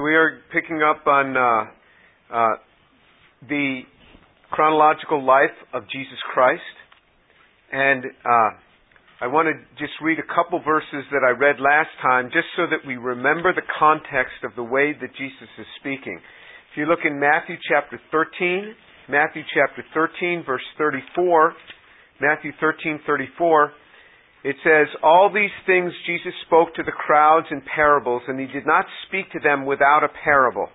We 0.00 0.14
are 0.14 0.40
picking 0.50 0.80
up 0.80 1.06
on 1.06 1.36
uh, 1.36 1.68
uh, 2.32 2.56
the 3.46 3.80
chronological 4.50 5.22
life 5.22 5.52
of 5.74 5.82
Jesus 5.92 6.16
Christ, 6.32 6.62
and 7.70 8.06
uh, 8.06 8.50
I 9.20 9.26
want 9.26 9.52
to 9.52 9.60
just 9.76 9.92
read 10.00 10.16
a 10.16 10.34
couple 10.34 10.62
verses 10.64 11.04
that 11.12 11.20
I 11.20 11.36
read 11.36 11.60
last 11.60 11.92
time, 12.00 12.30
just 12.32 12.48
so 12.56 12.64
that 12.72 12.88
we 12.88 12.96
remember 12.96 13.52
the 13.52 13.68
context 13.78 14.40
of 14.44 14.56
the 14.56 14.64
way 14.64 14.96
that 14.98 15.12
Jesus 15.12 15.52
is 15.60 15.66
speaking. 15.78 16.16
If 16.72 16.78
you 16.78 16.86
look 16.86 17.04
in 17.04 17.20
Matthew 17.20 17.56
chapter 17.68 18.00
13, 18.10 18.72
Matthew 19.10 19.42
chapter 19.52 19.84
13, 19.92 20.44
verse 20.46 20.64
34, 20.78 21.52
Matthew 22.18 22.52
13, 22.58 23.00
34. 23.06 23.72
It 24.44 24.56
says, 24.64 24.88
All 25.02 25.30
these 25.32 25.54
things 25.66 25.92
Jesus 26.06 26.32
spoke 26.46 26.74
to 26.74 26.82
the 26.82 26.92
crowds 26.92 27.46
in 27.50 27.62
parables, 27.62 28.22
and 28.26 28.40
he 28.40 28.46
did 28.46 28.66
not 28.66 28.86
speak 29.06 29.30
to 29.32 29.40
them 29.40 29.66
without 29.66 30.02
a 30.02 30.08
parable. 30.24 30.68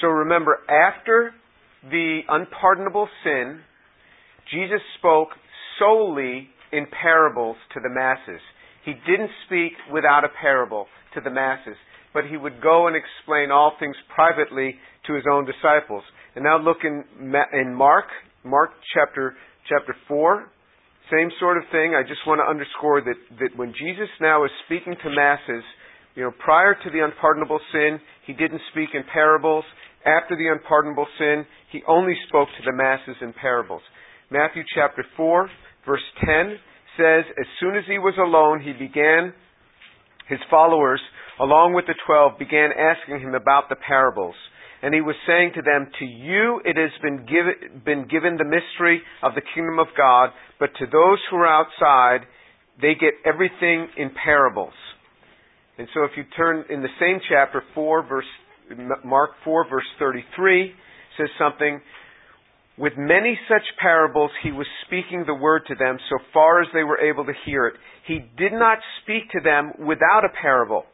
So 0.00 0.08
remember, 0.08 0.58
after 0.68 1.32
the 1.90 2.20
unpardonable 2.28 3.08
sin, 3.22 3.60
Jesus 4.50 4.80
spoke 4.98 5.28
solely 5.78 6.48
in 6.72 6.86
parables 7.02 7.56
to 7.74 7.80
the 7.80 7.90
masses. 7.90 8.40
He 8.84 8.92
didn't 8.92 9.30
speak 9.46 9.72
without 9.92 10.24
a 10.24 10.28
parable 10.40 10.86
to 11.14 11.20
the 11.20 11.30
masses, 11.30 11.76
but 12.14 12.24
he 12.30 12.36
would 12.36 12.62
go 12.62 12.86
and 12.86 12.96
explain 12.96 13.50
all 13.50 13.72
things 13.78 13.96
privately 14.14 14.76
to 15.06 15.14
his 15.14 15.24
own 15.30 15.44
disciples. 15.44 16.02
And 16.34 16.44
now 16.44 16.58
look 16.58 16.78
in, 16.84 17.04
in 17.52 17.74
Mark, 17.74 18.06
Mark 18.44 18.70
chapter, 18.94 19.34
chapter 19.68 19.94
4, 20.08 20.46
same 21.10 21.30
sort 21.38 21.56
of 21.56 21.64
thing. 21.70 21.94
I 21.94 22.02
just 22.02 22.26
want 22.26 22.40
to 22.42 22.48
underscore 22.48 23.00
that, 23.02 23.18
that 23.38 23.56
when 23.56 23.72
Jesus 23.72 24.10
now 24.20 24.44
is 24.44 24.50
speaking 24.66 24.94
to 25.02 25.10
masses, 25.10 25.64
you 26.14 26.22
know, 26.22 26.32
prior 26.42 26.74
to 26.74 26.90
the 26.90 27.04
unpardonable 27.04 27.60
sin, 27.72 28.00
he 28.26 28.32
didn't 28.32 28.62
speak 28.72 28.90
in 28.94 29.02
parables. 29.12 29.64
After 30.04 30.36
the 30.36 30.48
unpardonable 30.48 31.06
sin, 31.18 31.44
he 31.70 31.82
only 31.86 32.14
spoke 32.28 32.48
to 32.48 32.64
the 32.64 32.72
masses 32.72 33.16
in 33.20 33.32
parables. 33.32 33.82
Matthew 34.30 34.62
chapter 34.74 35.04
4, 35.16 35.50
verse 35.86 36.02
10 36.24 36.58
says, 36.96 37.24
As 37.38 37.46
soon 37.60 37.76
as 37.76 37.84
he 37.86 37.98
was 37.98 38.14
alone, 38.18 38.60
he 38.60 38.72
began, 38.72 39.32
his 40.28 40.40
followers, 40.50 41.00
along 41.38 41.74
with 41.74 41.86
the 41.86 41.94
twelve, 42.06 42.38
began 42.38 42.70
asking 42.72 43.20
him 43.20 43.34
about 43.34 43.68
the 43.68 43.76
parables. 43.76 44.34
And 44.86 44.94
he 44.94 45.00
was 45.00 45.16
saying 45.26 45.50
to 45.56 45.62
them, 45.62 45.90
To 45.98 46.04
you 46.04 46.60
it 46.64 46.76
has 46.76 46.94
been 47.02 47.26
given, 47.26 47.82
been 47.84 48.06
given 48.06 48.36
the 48.38 48.44
mystery 48.44 49.02
of 49.20 49.34
the 49.34 49.42
kingdom 49.52 49.80
of 49.80 49.88
God, 49.98 50.30
but 50.60 50.70
to 50.78 50.86
those 50.86 51.18
who 51.28 51.38
are 51.38 51.48
outside, 51.48 52.24
they 52.80 52.94
get 52.94 53.14
everything 53.26 53.88
in 53.96 54.12
parables. 54.14 54.78
And 55.76 55.88
so 55.92 56.04
if 56.04 56.12
you 56.16 56.22
turn 56.36 56.66
in 56.70 56.82
the 56.82 56.94
same 57.00 57.18
chapter, 57.28 57.64
4 57.74 58.06
verse, 58.06 58.30
Mark 59.04 59.30
4 59.42 59.68
verse 59.68 59.90
33 59.98 60.72
says 61.18 61.30
something, 61.36 61.80
with 62.78 62.92
many 62.96 63.36
such 63.48 63.66
parables 63.82 64.30
he 64.44 64.52
was 64.52 64.68
speaking 64.86 65.24
the 65.26 65.34
word 65.34 65.62
to 65.66 65.74
them 65.74 65.98
so 66.08 66.18
far 66.32 66.62
as 66.62 66.68
they 66.72 66.84
were 66.84 67.00
able 67.00 67.24
to 67.24 67.32
hear 67.44 67.66
it. 67.66 67.74
He 68.06 68.20
did 68.38 68.52
not 68.52 68.78
speak 69.02 69.30
to 69.32 69.40
them 69.42 69.72
without 69.84 70.22
a 70.24 70.40
parable, 70.40 70.84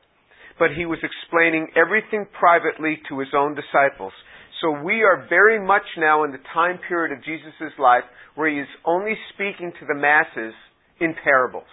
but 0.58 0.70
he 0.76 0.86
was 0.86 0.98
explaining 1.02 1.68
everything 1.76 2.26
privately 2.38 3.00
to 3.08 3.18
his 3.18 3.28
own 3.36 3.54
disciples. 3.54 4.12
So 4.60 4.70
we 4.70 5.02
are 5.02 5.26
very 5.28 5.58
much 5.58 5.82
now 5.98 6.24
in 6.24 6.30
the 6.30 6.42
time 6.54 6.78
period 6.86 7.16
of 7.16 7.24
Jesus' 7.24 7.74
life 7.78 8.04
where 8.36 8.48
he 8.48 8.60
is 8.60 8.68
only 8.84 9.14
speaking 9.34 9.72
to 9.80 9.86
the 9.86 9.98
masses 9.98 10.54
in 11.00 11.14
parables. 11.24 11.68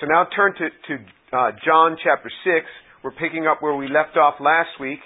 So 0.00 0.06
now 0.06 0.26
turn 0.36 0.52
to, 0.60 0.68
to 0.68 0.94
uh, 1.32 1.50
John 1.64 1.96
chapter 2.02 2.28
6. 2.28 2.66
We're 3.02 3.16
picking 3.16 3.46
up 3.46 3.62
where 3.62 3.74
we 3.74 3.88
left 3.88 4.16
off 4.16 4.34
last 4.40 4.76
week 4.78 5.00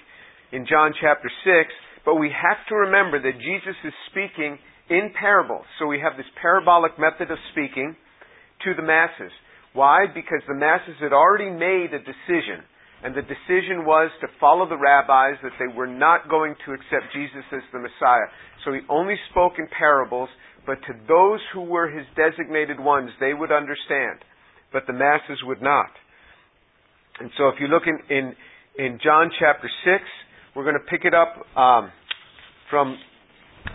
in 0.51 0.67
John 0.67 0.91
chapter 0.99 1.31
6. 1.43 1.71
But 2.05 2.15
we 2.15 2.29
have 2.29 2.59
to 2.67 2.75
remember 2.75 3.21
that 3.21 3.39
Jesus 3.39 3.77
is 3.85 3.93
speaking 4.11 4.59
in 4.89 5.13
parables. 5.17 5.65
So 5.79 5.87
we 5.87 6.03
have 6.03 6.17
this 6.17 6.29
parabolic 6.41 6.99
method 6.99 7.31
of 7.31 7.37
speaking 7.51 7.95
to 8.65 8.73
the 8.75 8.83
masses. 8.83 9.31
Why? 9.71 10.05
Because 10.13 10.43
the 10.47 10.59
masses 10.59 10.99
had 10.99 11.13
already 11.13 11.49
made 11.49 11.95
a 11.95 12.03
decision 12.03 12.67
and 13.03 13.13
the 13.13 13.21
decision 13.21 13.83
was 13.85 14.09
to 14.21 14.27
follow 14.39 14.67
the 14.67 14.77
rabbis 14.77 15.35
that 15.43 15.51
they 15.59 15.67
were 15.67 15.87
not 15.87 16.29
going 16.29 16.55
to 16.65 16.71
accept 16.71 17.11
Jesus 17.13 17.43
as 17.51 17.61
the 17.73 17.79
Messiah. 17.79 18.31
So 18.63 18.71
he 18.71 18.79
only 18.89 19.15
spoke 19.29 19.53
in 19.59 19.67
parables, 19.77 20.29
but 20.65 20.79
to 20.87 20.93
those 21.07 21.39
who 21.53 21.61
were 21.61 21.89
his 21.89 22.05
designated 22.15 22.79
ones, 22.79 23.09
they 23.19 23.33
would 23.33 23.51
understand, 23.51 24.23
but 24.71 24.83
the 24.87 24.93
masses 24.93 25.43
would 25.43 25.61
not. 25.61 25.91
And 27.19 27.29
so 27.37 27.49
if 27.49 27.55
you 27.59 27.67
look 27.67 27.83
in, 27.85 27.99
in, 28.09 28.35
in 28.79 28.99
John 29.03 29.29
chapter 29.37 29.69
6, 29.83 30.03
we're 30.55 30.63
going 30.63 30.79
to 30.79 30.89
pick 30.89 31.03
it 31.03 31.13
up 31.13 31.43
um, 31.57 31.91
from, 32.69 32.97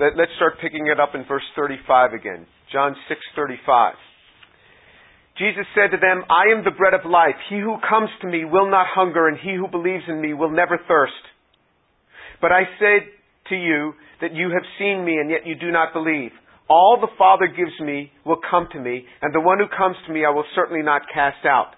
let, 0.00 0.16
let's 0.16 0.32
start 0.36 0.54
picking 0.62 0.86
it 0.86 0.98
up 0.98 1.10
in 1.14 1.24
verse 1.28 1.44
35 1.54 2.14
again. 2.14 2.46
John 2.72 2.94
6:35. 3.36 3.92
Jesus 5.38 5.66
said 5.74 5.94
to 5.94 6.02
them, 6.02 6.26
I 6.26 6.50
am 6.50 6.64
the 6.64 6.74
bread 6.74 6.94
of 6.94 7.08
life. 7.08 7.38
He 7.48 7.60
who 7.60 7.78
comes 7.88 8.10
to 8.22 8.26
me 8.26 8.44
will 8.44 8.68
not 8.68 8.90
hunger, 8.90 9.28
and 9.28 9.38
he 9.38 9.54
who 9.54 9.68
believes 9.70 10.02
in 10.08 10.20
me 10.20 10.34
will 10.34 10.50
never 10.50 10.78
thirst. 10.88 11.22
But 12.40 12.50
I 12.50 12.66
said 12.78 13.06
to 13.50 13.54
you 13.54 13.94
that 14.20 14.34
you 14.34 14.50
have 14.50 14.66
seen 14.78 15.04
me, 15.04 15.18
and 15.18 15.30
yet 15.30 15.46
you 15.46 15.54
do 15.54 15.70
not 15.70 15.92
believe. 15.94 16.32
All 16.68 16.98
the 17.00 17.14
Father 17.16 17.46
gives 17.46 17.78
me 17.80 18.12
will 18.26 18.40
come 18.50 18.68
to 18.72 18.80
me, 18.80 19.06
and 19.22 19.32
the 19.32 19.40
one 19.40 19.58
who 19.58 19.70
comes 19.70 19.96
to 20.06 20.12
me 20.12 20.24
I 20.26 20.30
will 20.30 20.44
certainly 20.54 20.82
not 20.82 21.02
cast 21.12 21.46
out. 21.46 21.72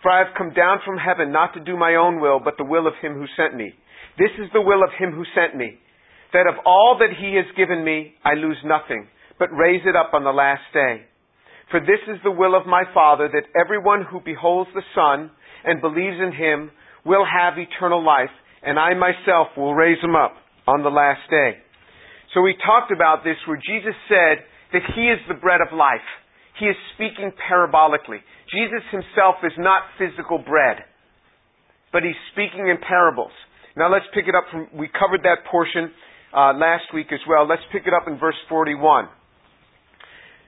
For 0.00 0.10
I 0.10 0.18
have 0.18 0.38
come 0.38 0.54
down 0.54 0.78
from 0.84 0.96
heaven 0.96 1.32
not 1.32 1.54
to 1.54 1.60
do 1.60 1.76
my 1.76 1.96
own 1.96 2.20
will, 2.20 2.40
but 2.42 2.54
the 2.56 2.64
will 2.64 2.86
of 2.86 2.94
him 3.02 3.14
who 3.14 3.26
sent 3.36 3.54
me. 3.54 3.74
This 4.18 4.30
is 4.38 4.50
the 4.52 4.62
will 4.62 4.82
of 4.82 4.90
him 4.98 5.12
who 5.12 5.24
sent 5.34 5.56
me, 5.56 5.78
that 6.32 6.46
of 6.46 6.54
all 6.66 6.98
that 7.00 7.14
he 7.18 7.34
has 7.36 7.46
given 7.56 7.84
me 7.84 8.14
I 8.24 8.34
lose 8.34 8.58
nothing, 8.64 9.06
but 9.38 9.50
raise 9.52 9.82
it 9.86 9.96
up 9.96 10.14
on 10.14 10.24
the 10.24 10.32
last 10.32 10.62
day. 10.72 11.06
For 11.72 11.80
this 11.80 12.04
is 12.06 12.20
the 12.22 12.30
will 12.30 12.54
of 12.54 12.68
my 12.68 12.84
Father, 12.92 13.32
that 13.32 13.48
everyone 13.56 14.04
who 14.04 14.20
beholds 14.20 14.68
the 14.76 14.84
Son 14.94 15.32
and 15.64 15.80
believes 15.80 16.20
in 16.20 16.30
him 16.36 16.70
will 17.04 17.24
have 17.24 17.56
eternal 17.56 18.04
life, 18.04 18.30
and 18.62 18.78
I 18.78 18.92
myself 18.92 19.56
will 19.56 19.74
raise 19.74 19.96
him 20.04 20.14
up 20.14 20.36
on 20.68 20.84
the 20.84 20.92
last 20.92 21.24
day. 21.30 21.56
So 22.34 22.42
we 22.42 22.54
talked 22.60 22.92
about 22.92 23.24
this 23.24 23.40
where 23.48 23.56
Jesus 23.56 23.96
said 24.04 24.44
that 24.76 24.84
he 24.94 25.08
is 25.08 25.18
the 25.28 25.40
bread 25.40 25.64
of 25.64 25.72
life. 25.72 26.04
He 26.60 26.66
is 26.66 26.76
speaking 26.92 27.32
parabolically. 27.40 28.20
Jesus 28.52 28.84
himself 28.92 29.40
is 29.42 29.56
not 29.56 29.88
physical 29.96 30.44
bread, 30.44 30.84
but 31.90 32.04
he's 32.04 32.20
speaking 32.36 32.68
in 32.68 32.76
parables. 32.84 33.32
Now 33.80 33.90
let's 33.90 34.04
pick 34.12 34.28
it 34.28 34.36
up 34.36 34.44
from, 34.52 34.68
we 34.76 34.92
covered 34.92 35.24
that 35.24 35.48
portion 35.50 35.88
uh, 36.36 36.52
last 36.52 36.92
week 36.92 37.08
as 37.16 37.20
well. 37.24 37.48
Let's 37.48 37.64
pick 37.72 37.88
it 37.88 37.96
up 37.96 38.04
in 38.12 38.20
verse 38.20 38.36
41. 38.48 39.08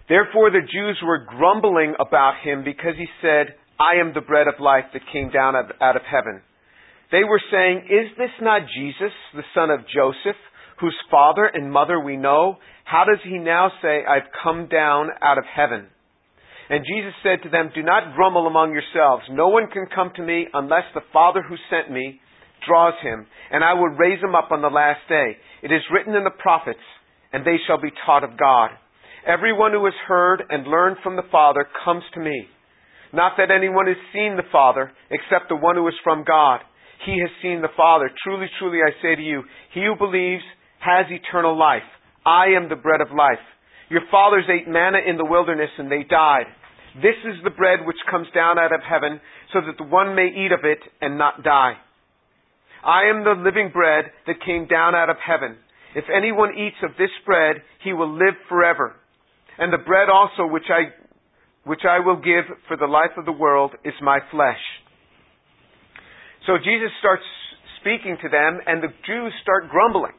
Therefore 0.08 0.50
the 0.50 0.60
Jews 0.60 0.98
were 1.02 1.24
grumbling 1.24 1.94
about 1.98 2.34
him 2.42 2.62
because 2.64 2.94
he 2.98 3.06
said, 3.22 3.54
I 3.80 4.00
am 4.00 4.12
the 4.14 4.20
bread 4.20 4.46
of 4.46 4.60
life 4.60 4.84
that 4.92 5.02
came 5.12 5.30
down 5.30 5.54
out 5.56 5.96
of 5.96 6.02
heaven. 6.02 6.42
They 7.10 7.24
were 7.24 7.40
saying, 7.50 7.88
Is 7.90 8.16
this 8.18 8.34
not 8.40 8.62
Jesus, 8.76 9.12
the 9.34 9.44
son 9.54 9.70
of 9.70 9.80
Joseph, 9.92 10.38
whose 10.80 10.96
father 11.10 11.46
and 11.52 11.72
mother 11.72 12.00
we 12.00 12.16
know? 12.16 12.58
How 12.84 13.04
does 13.04 13.20
he 13.24 13.38
now 13.38 13.70
say, 13.82 14.04
I've 14.04 14.30
come 14.42 14.68
down 14.68 15.08
out 15.22 15.38
of 15.38 15.44
heaven? 15.44 15.86
And 16.68 16.84
Jesus 16.84 17.14
said 17.22 17.42
to 17.42 17.50
them, 17.50 17.70
Do 17.74 17.82
not 17.82 18.14
grumble 18.14 18.46
among 18.46 18.72
yourselves. 18.72 19.24
No 19.30 19.48
one 19.48 19.68
can 19.72 19.86
come 19.94 20.12
to 20.16 20.22
me 20.22 20.46
unless 20.52 20.84
the 20.94 21.04
Father 21.12 21.42
who 21.42 21.56
sent 21.70 21.92
me 21.92 22.20
draws 22.66 22.94
him, 23.02 23.26
and 23.50 23.62
I 23.62 23.74
will 23.74 23.92
raise 23.94 24.22
him 24.22 24.34
up 24.34 24.48
on 24.50 24.62
the 24.62 24.68
last 24.68 25.00
day. 25.08 25.36
It 25.62 25.72
is 25.72 25.82
written 25.92 26.14
in 26.14 26.24
the 26.24 26.30
prophets, 26.38 26.82
and 27.32 27.44
they 27.44 27.56
shall 27.66 27.80
be 27.80 27.92
taught 28.06 28.24
of 28.24 28.38
God. 28.38 28.70
Everyone 29.26 29.72
who 29.72 29.84
has 29.86 29.94
heard 30.06 30.42
and 30.50 30.66
learned 30.66 30.98
from 31.02 31.16
the 31.16 31.28
Father 31.32 31.66
comes 31.84 32.02
to 32.12 32.20
me. 32.20 32.46
Not 33.12 33.32
that 33.38 33.50
anyone 33.50 33.86
has 33.86 33.96
seen 34.12 34.36
the 34.36 34.50
Father, 34.52 34.92
except 35.10 35.48
the 35.48 35.56
one 35.56 35.76
who 35.76 35.88
is 35.88 35.94
from 36.04 36.24
God. 36.26 36.60
He 37.06 37.18
has 37.20 37.30
seen 37.40 37.62
the 37.62 37.72
Father. 37.76 38.10
Truly, 38.22 38.46
truly, 38.58 38.80
I 38.84 38.90
say 39.00 39.14
to 39.14 39.22
you, 39.22 39.42
he 39.72 39.80
who 39.80 39.96
believes 39.96 40.42
has 40.80 41.06
eternal 41.08 41.56
life. 41.56 41.88
I 42.26 42.52
am 42.56 42.68
the 42.68 42.76
bread 42.76 43.00
of 43.00 43.16
life. 43.16 43.40
Your 43.88 44.02
fathers 44.10 44.44
ate 44.48 44.68
manna 44.68 44.98
in 45.06 45.16
the 45.16 45.24
wilderness 45.24 45.70
and 45.78 45.90
they 45.90 46.02
died. 46.02 46.46
This 46.96 47.16
is 47.24 47.40
the 47.44 47.50
bread 47.50 47.80
which 47.86 47.96
comes 48.10 48.26
down 48.34 48.58
out 48.58 48.72
of 48.74 48.80
heaven, 48.82 49.20
so 49.52 49.60
that 49.64 49.78
the 49.78 49.88
one 49.88 50.14
may 50.14 50.28
eat 50.28 50.52
of 50.52 50.64
it 50.64 50.80
and 51.00 51.16
not 51.16 51.42
die. 51.42 51.74
I 52.84 53.08
am 53.08 53.24
the 53.24 53.40
living 53.42 53.70
bread 53.72 54.04
that 54.26 54.44
came 54.44 54.66
down 54.66 54.94
out 54.94 55.08
of 55.08 55.16
heaven. 55.16 55.56
If 55.96 56.04
anyone 56.14 56.52
eats 56.58 56.76
of 56.82 56.90
this 56.98 57.10
bread, 57.24 57.62
he 57.82 57.92
will 57.92 58.12
live 58.12 58.34
forever. 58.48 58.96
And 59.58 59.72
the 59.72 59.78
bread 59.78 60.08
also 60.08 60.50
which 60.50 60.68
I, 60.68 60.90
which 61.64 61.82
I 61.88 62.00
will 62.00 62.16
give 62.16 62.44
for 62.68 62.76
the 62.76 62.86
life 62.86 63.16
of 63.16 63.24
the 63.24 63.32
world 63.32 63.72
is 63.84 63.94
my 64.02 64.18
flesh. 64.30 64.60
So 66.46 66.58
Jesus 66.58 66.90
starts 67.00 67.24
speaking 67.80 68.16
to 68.22 68.28
them, 68.28 68.60
and 68.66 68.82
the 68.82 68.92
Jews 69.06 69.32
start 69.42 69.70
grumbling. 69.70 70.16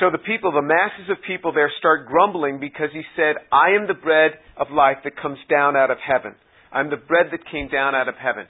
So 0.00 0.10
the 0.12 0.20
people, 0.20 0.52
the 0.52 0.60
masses 0.60 1.08
of 1.08 1.16
people 1.26 1.52
there 1.52 1.72
start 1.78 2.06
grumbling 2.06 2.60
because 2.60 2.92
he 2.92 3.02
said, 3.16 3.36
I 3.52 3.72
am 3.72 3.86
the 3.86 3.96
bread 3.96 4.32
of 4.56 4.68
life 4.70 4.98
that 5.04 5.16
comes 5.16 5.38
down 5.48 5.76
out 5.76 5.90
of 5.90 5.96
heaven. 6.00 6.36
I'm 6.72 6.90
the 6.90 7.00
bread 7.00 7.32
that 7.32 7.48
came 7.50 7.68
down 7.68 7.94
out 7.94 8.08
of 8.08 8.16
heaven. 8.20 8.44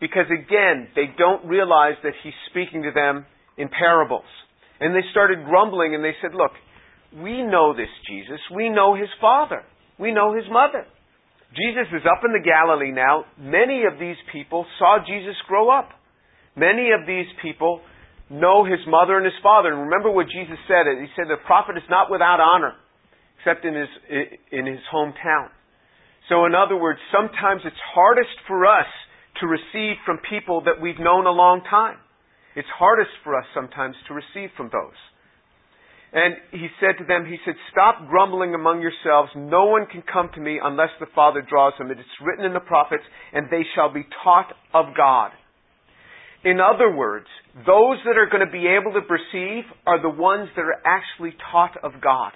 Because 0.00 0.28
again, 0.28 0.88
they 0.94 1.08
don't 1.16 1.46
realize 1.46 1.96
that 2.02 2.12
he's 2.22 2.36
speaking 2.50 2.82
to 2.82 2.92
them 2.92 3.24
in 3.56 3.68
parables. 3.68 4.28
And 4.80 4.94
they 4.94 5.06
started 5.12 5.46
grumbling 5.46 5.94
and 5.94 6.04
they 6.04 6.16
said, 6.20 6.34
Look, 6.34 6.52
we 7.20 7.42
know 7.42 7.74
this 7.74 7.90
Jesus. 8.08 8.40
We 8.54 8.68
know 8.68 8.94
his 8.94 9.10
father. 9.20 9.62
We 9.98 10.12
know 10.12 10.34
his 10.34 10.44
mother. 10.50 10.86
Jesus 11.52 11.88
is 11.92 12.02
up 12.08 12.24
in 12.24 12.32
the 12.32 12.40
Galilee 12.40 12.92
now. 12.92 13.24
Many 13.36 13.84
of 13.84 14.00
these 14.00 14.16
people 14.32 14.64
saw 14.78 14.98
Jesus 15.04 15.36
grow 15.46 15.68
up. 15.68 15.90
Many 16.56 16.90
of 16.96 17.06
these 17.06 17.28
people 17.42 17.80
know 18.30 18.64
his 18.64 18.80
mother 18.88 19.16
and 19.16 19.24
his 19.24 19.36
father. 19.42 19.68
And 19.72 19.92
remember 19.92 20.10
what 20.10 20.26
Jesus 20.32 20.56
said. 20.66 20.88
He 20.96 21.12
said 21.16 21.28
the 21.28 21.36
prophet 21.44 21.76
is 21.76 21.84
not 21.90 22.10
without 22.10 22.40
honor, 22.40 22.72
except 23.38 23.64
in 23.64 23.74
his, 23.76 23.92
in 24.50 24.64
his 24.64 24.80
hometown. 24.88 25.52
So 26.28 26.46
in 26.46 26.54
other 26.54 26.76
words, 26.76 27.00
sometimes 27.12 27.60
it's 27.64 27.76
hardest 27.92 28.36
for 28.48 28.64
us 28.64 28.88
to 29.40 29.46
receive 29.46 30.00
from 30.06 30.18
people 30.28 30.62
that 30.64 30.80
we've 30.80 30.98
known 30.98 31.26
a 31.26 31.32
long 31.32 31.60
time. 31.68 31.96
It's 32.56 32.68
hardest 32.78 33.12
for 33.24 33.36
us 33.36 33.44
sometimes 33.54 33.96
to 34.08 34.14
receive 34.14 34.50
from 34.56 34.70
those. 34.72 34.96
And 36.12 36.34
he 36.50 36.68
said 36.78 36.98
to 36.98 37.06
them, 37.06 37.24
he 37.24 37.38
said, 37.44 37.54
stop 37.70 38.06
grumbling 38.08 38.54
among 38.54 38.82
yourselves. 38.82 39.30
No 39.34 39.64
one 39.64 39.86
can 39.86 40.02
come 40.02 40.28
to 40.34 40.40
me 40.40 40.60
unless 40.62 40.90
the 41.00 41.06
Father 41.14 41.40
draws 41.40 41.72
them. 41.78 41.90
It 41.90 41.98
is 41.98 42.06
written 42.22 42.44
in 42.44 42.52
the 42.52 42.60
prophets, 42.60 43.04
and 43.32 43.46
they 43.50 43.62
shall 43.74 43.92
be 43.92 44.04
taught 44.22 44.52
of 44.74 44.94
God. 44.94 45.30
In 46.44 46.58
other 46.60 46.94
words, 46.94 47.26
those 47.54 47.98
that 48.04 48.18
are 48.18 48.28
going 48.30 48.44
to 48.44 48.52
be 48.52 48.66
able 48.66 48.92
to 48.92 49.06
perceive 49.06 49.64
are 49.86 50.02
the 50.02 50.10
ones 50.10 50.50
that 50.56 50.62
are 50.62 50.82
actually 50.84 51.34
taught 51.50 51.76
of 51.82 51.92
God. 52.02 52.32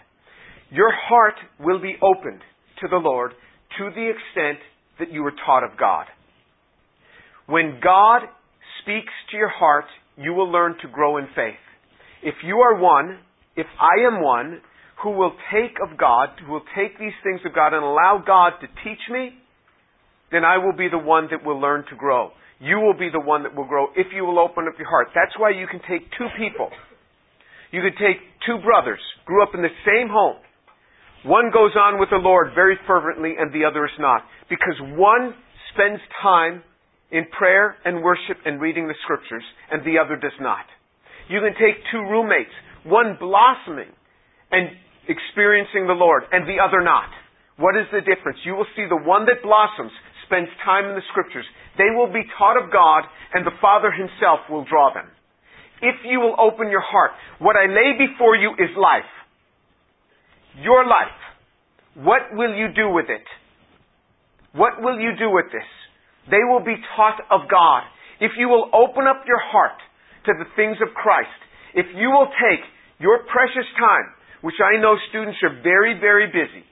Your 0.70 0.93
heart 0.93 1.34
will 1.61 1.81
be 1.81 1.96
opened 2.00 2.40
to 2.81 2.88
the 2.88 2.96
Lord 2.96 3.32
to 3.78 3.90
the 3.94 4.08
extent 4.08 4.58
that 4.99 5.12
you 5.12 5.25
are 5.26 5.34
taught 5.44 5.64
of 5.64 5.78
God. 5.78 6.06
When 7.46 7.81
God 7.82 8.23
speaks 8.82 9.12
to 9.31 9.37
your 9.37 9.50
heart, 9.50 9.84
you 10.17 10.32
will 10.32 10.50
learn 10.50 10.76
to 10.82 10.88
grow 10.88 11.19
in 11.19 11.26
faith. 11.34 11.61
If 12.23 12.34
you 12.44 12.56
are 12.56 12.81
one, 12.81 13.19
if 13.56 13.67
I 13.81 14.06
am 14.06 14.23
one 14.23 14.61
who 15.03 15.11
will 15.11 15.32
take 15.53 15.76
of 15.82 15.99
God, 15.99 16.31
who 16.44 16.53
will 16.53 16.67
take 16.76 16.99
these 16.99 17.17
things 17.23 17.41
of 17.44 17.55
God 17.55 17.75
and 17.75 17.85
allow 17.85 18.23
God 18.25 18.61
to 18.61 18.67
teach 18.85 19.03
me, 19.11 19.37
then 20.32 20.44
I 20.44 20.58
will 20.58 20.73
be 20.73 20.88
the 20.88 20.99
one 20.99 21.29
that 21.31 21.44
will 21.44 21.61
learn 21.61 21.85
to 21.91 21.97
grow. 21.97 22.31
You 22.58 22.81
will 22.81 22.97
be 22.97 23.11
the 23.12 23.20
one 23.20 23.43
that 23.43 23.55
will 23.55 23.69
grow 23.69 23.88
if 23.94 24.08
you 24.14 24.25
will 24.25 24.38
open 24.38 24.67
up 24.67 24.79
your 24.79 24.88
heart. 24.88 25.08
That's 25.14 25.37
why 25.38 25.50
you 25.50 25.67
can 25.67 25.81
take 25.81 26.08
two 26.17 26.29
people. 26.38 26.70
You 27.70 27.82
could 27.82 27.99
take 28.00 28.17
two 28.47 28.58
brothers, 28.64 29.00
grew 29.26 29.43
up 29.43 29.55
in 29.55 29.62
the 29.62 29.75
same 29.85 30.09
home. 30.09 30.37
One 31.25 31.50
goes 31.52 31.73
on 31.76 32.00
with 32.00 32.09
the 32.11 32.23
Lord 32.23 32.52
very 32.55 32.79
fervently 32.87 33.35
and 33.38 33.52
the 33.52 33.67
other 33.67 33.85
is 33.85 33.99
not. 33.99 34.23
Because 34.49 34.79
one 34.97 35.35
spends 35.75 36.00
time 36.23 36.62
in 37.11 37.26
prayer 37.37 37.76
and 37.85 38.02
worship 38.02 38.38
and 38.44 38.61
reading 38.61 38.88
the 38.88 38.94
scriptures, 39.05 39.44
and 39.70 39.82
the 39.85 39.99
other 40.02 40.17
does 40.17 40.35
not. 40.41 40.67
You 41.29 41.41
can 41.41 41.55
take 41.55 41.82
two 41.93 42.02
roommates, 42.02 42.55
one 42.87 43.19
blossoming 43.19 43.91
and 44.50 44.71
experiencing 45.09 45.87
the 45.87 45.94
Lord, 45.94 46.25
and 46.33 46.47
the 46.47 46.59
other 46.62 46.83
not. 46.83 47.11
What 47.59 47.79
is 47.79 47.87
the 47.91 48.03
difference? 48.03 48.38
You 48.44 48.55
will 48.55 48.69
see 48.75 48.85
the 48.88 48.99
one 48.99 49.27
that 49.27 49.43
blossoms 49.43 49.94
spends 50.27 50.50
time 50.67 50.91
in 50.91 50.94
the 50.94 51.06
scriptures. 51.11 51.47
They 51.79 51.94
will 51.94 52.11
be 52.11 52.27
taught 52.38 52.59
of 52.59 52.71
God, 52.73 53.06
and 53.33 53.47
the 53.47 53.55
Father 53.62 53.91
Himself 53.94 54.47
will 54.50 54.67
draw 54.67 54.93
them. 54.93 55.06
If 55.81 56.03
you 56.05 56.21
will 56.21 56.35
open 56.38 56.71
your 56.71 56.83
heart, 56.83 57.12
what 57.38 57.56
I 57.56 57.71
lay 57.71 57.94
before 57.94 58.35
you 58.35 58.53
is 58.59 58.73
life. 58.77 59.09
Your 60.59 60.85
life. 60.85 61.21
What 61.94 62.33
will 62.33 62.55
you 62.55 62.69
do 62.75 62.91
with 62.91 63.06
it? 63.09 63.25
What 64.53 64.81
will 64.81 64.99
you 64.99 65.12
do 65.19 65.31
with 65.31 65.47
this? 65.53 65.69
They 66.31 66.43
will 66.49 66.65
be 66.65 66.77
taught 66.97 67.21
of 67.31 67.49
God. 67.49 67.85
If 68.21 68.33
you 68.38 68.49
will 68.49 68.69
open 68.73 69.06
up 69.06 69.25
your 69.29 69.41
heart 69.41 69.79
to 70.27 70.33
the 70.33 70.49
things 70.56 70.77
of 70.81 70.93
Christ, 70.97 71.41
if 71.77 71.87
you 71.94 72.09
will 72.09 72.29
take 72.41 72.65
your 72.98 73.25
precious 73.28 73.69
time, 73.78 74.12
which 74.40 74.60
I 74.60 74.81
know 74.81 74.96
students 75.08 75.38
are 75.43 75.62
very, 75.62 75.98
very 75.98 76.26
busy, 76.26 76.64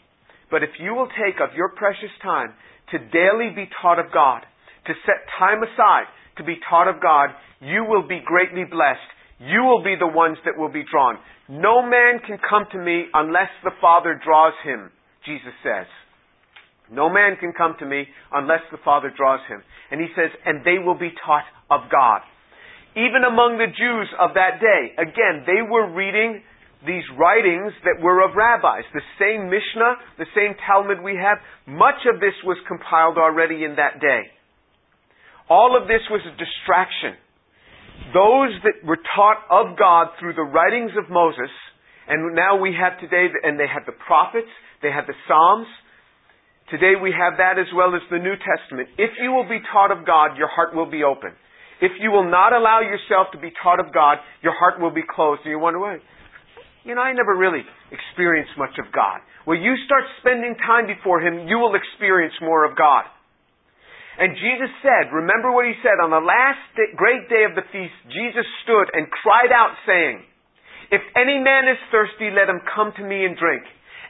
but 0.51 0.63
if 0.63 0.71
you 0.79 0.95
will 0.95 1.09
take 1.09 1.41
of 1.41 1.57
your 1.57 1.71
precious 1.77 2.13
time 2.23 2.55
to 2.93 2.99
daily 2.99 3.51
be 3.55 3.69
taught 3.81 3.99
of 3.99 4.13
God, 4.13 4.43
to 4.87 4.93
set 5.07 5.25
time 5.39 5.63
aside 5.63 6.09
to 6.37 6.45
be 6.45 6.57
taught 6.69 6.89
of 6.89 7.01
God, 7.01 7.31
you 7.61 7.85
will 7.89 8.07
be 8.07 8.21
greatly 8.25 8.65
blessed. 8.65 9.09
You 9.41 9.65
will 9.65 9.83
be 9.83 9.97
the 9.99 10.11
ones 10.11 10.39
that 10.45 10.57
will 10.57 10.73
be 10.73 10.85
drawn. 10.91 11.19
No 11.49 11.83
man 11.83 12.21
can 12.27 12.39
come 12.39 12.65
to 12.73 12.79
me 12.79 13.05
unless 13.13 13.51
the 13.63 13.73
Father 13.81 14.21
draws 14.23 14.55
him, 14.65 14.91
Jesus 15.25 15.53
says. 15.63 15.87
No 16.91 17.09
man 17.09 17.37
can 17.41 17.53
come 17.57 17.75
to 17.81 17.87
me 17.87 18.05
unless 18.33 18.61
the 18.71 18.79
Father 18.85 19.13
draws 19.17 19.41
him. 19.49 19.63
And 19.91 20.01
he 20.01 20.09
says, 20.15 20.31
and 20.45 20.65
they 20.65 20.79
will 20.79 20.99
be 20.99 21.13
taught 21.25 21.45
of 21.71 21.91
God. 21.91 22.21
Even 22.95 23.27
among 23.27 23.59
the 23.59 23.71
Jews 23.71 24.09
of 24.19 24.35
that 24.35 24.63
day, 24.63 24.95
again, 24.95 25.43
they 25.47 25.63
were 25.67 25.91
reading 25.91 26.43
these 26.87 27.03
writings 27.19 27.73
that 27.83 27.99
were 27.99 28.23
of 28.23 28.37
rabbis. 28.37 28.85
The 28.95 29.03
same 29.19 29.51
Mishnah, 29.51 30.19
the 30.19 30.31
same 30.37 30.55
Talmud 30.63 31.03
we 31.03 31.19
have, 31.19 31.43
much 31.67 32.07
of 32.07 32.21
this 32.21 32.37
was 32.45 32.59
compiled 32.69 33.19
already 33.19 33.65
in 33.65 33.77
that 33.77 33.99
day. 33.99 34.31
All 35.49 35.75
of 35.81 35.89
this 35.89 36.07
was 36.11 36.23
a 36.23 36.35
distraction. 36.39 37.19
Those 38.15 38.55
that 38.63 38.87
were 38.87 39.01
taught 39.17 39.43
of 39.51 39.79
God 39.79 40.15
through 40.21 40.35
the 40.35 40.47
writings 40.47 40.93
of 40.95 41.11
Moses, 41.11 41.51
and 42.07 42.37
now 42.37 42.61
we 42.61 42.77
have 42.79 43.01
today, 43.01 43.27
and 43.43 43.59
they 43.59 43.67
had 43.67 43.87
the 43.87 43.97
prophets, 44.07 44.51
they 44.83 44.93
had 44.93 45.09
the 45.09 45.17
Psalms, 45.27 45.67
Today 46.73 46.97
we 46.97 47.13
have 47.13 47.37
that 47.37 47.61
as 47.61 47.69
well 47.77 47.93
as 47.93 48.01
the 48.09 48.17
New 48.17 48.37
Testament. 48.41 48.89
If 48.97 49.21
you 49.21 49.33
will 49.33 49.45
be 49.45 49.61
taught 49.69 49.93
of 49.93 50.07
God, 50.07 50.39
your 50.41 50.49
heart 50.49 50.75
will 50.75 50.89
be 50.89 51.05
open. 51.05 51.37
If 51.81 51.93
you 52.01 52.11
will 52.11 52.29
not 52.29 52.53
allow 52.53 52.81
yourself 52.81 53.33
to 53.33 53.39
be 53.39 53.51
taught 53.63 53.81
of 53.81 53.93
God, 53.93 54.19
your 54.43 54.55
heart 54.55 54.81
will 54.81 54.95
be 54.95 55.03
closed. 55.03 55.43
And 55.45 55.51
you 55.51 55.59
wonder, 55.59 55.81
why? 55.81 55.99
You 56.85 56.95
know, 56.95 57.01
I 57.01 57.13
never 57.13 57.35
really 57.35 57.65
experienced 57.91 58.53
much 58.59 58.77
of 58.79 58.93
God. 58.93 59.25
Well, 59.47 59.57
you 59.57 59.75
start 59.85 60.05
spending 60.21 60.55
time 60.61 60.87
before 60.87 61.21
Him, 61.21 61.49
you 61.49 61.59
will 61.59 61.75
experience 61.75 62.35
more 62.41 62.65
of 62.65 62.77
God. 62.77 63.05
And 64.15 64.39
Jesus 64.39 64.71
said, 64.85 65.11
remember 65.11 65.51
what 65.51 65.67
He 65.67 65.75
said, 65.83 65.99
on 65.99 66.15
the 66.15 66.23
last 66.23 66.63
day, 66.79 66.95
great 66.95 67.27
day 67.29 67.43
of 67.49 67.57
the 67.59 67.67
feast, 67.73 67.97
Jesus 68.13 68.47
stood 68.63 68.95
and 68.95 69.11
cried 69.11 69.51
out 69.51 69.75
saying, 69.89 70.23
If 70.93 71.03
any 71.19 71.43
man 71.43 71.67
is 71.67 71.81
thirsty, 71.91 72.31
let 72.31 72.47
him 72.47 72.63
come 72.63 72.93
to 72.97 73.05
me 73.05 73.27
and 73.27 73.35
drink. 73.35 73.65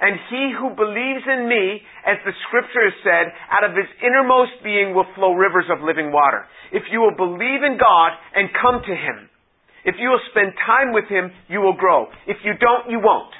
And 0.04 0.20
he 0.28 0.52
who 0.52 0.76
believes 0.76 1.24
in 1.24 1.48
me, 1.48 1.80
as 2.04 2.20
the 2.28 2.36
scripture 2.44 2.84
has 2.92 2.98
said, 3.00 3.32
out 3.48 3.64
of 3.64 3.72
his 3.72 3.88
innermost 4.04 4.60
being 4.60 4.92
will 4.92 5.08
flow 5.16 5.32
rivers 5.32 5.64
of 5.72 5.80
living 5.80 6.12
water. 6.12 6.44
If 6.76 6.84
you 6.92 7.00
will 7.00 7.16
believe 7.16 7.64
in 7.64 7.80
God 7.80 8.12
and 8.36 8.52
come 8.52 8.84
to 8.84 8.92
him, 8.92 9.32
if 9.88 9.96
you 9.96 10.12
will 10.12 10.20
spend 10.28 10.52
time 10.60 10.92
with 10.92 11.08
him, 11.08 11.32
you 11.48 11.64
will 11.64 11.72
grow. 11.72 12.12
If 12.28 12.36
you 12.44 12.52
don't, 12.52 12.92
you 12.92 13.00
won't. 13.00 13.32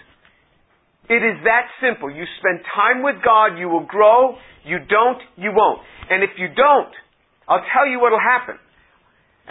It 1.12 1.21
is 1.21 1.37
that 1.44 1.68
simple. 1.85 2.09
You 2.09 2.25
spend 2.40 2.64
time 2.73 3.04
with 3.04 3.21
God, 3.21 3.61
you 3.61 3.68
will 3.68 3.85
grow. 3.85 4.40
You 4.64 4.80
don't, 4.88 5.21
you 5.37 5.52
won't. 5.52 5.85
And 6.09 6.25
if 6.25 6.40
you 6.40 6.49
don't, 6.49 6.94
I'll 7.44 7.64
tell 7.76 7.85
you 7.85 8.00
what 8.00 8.09
will 8.09 8.25
happen. 8.25 8.56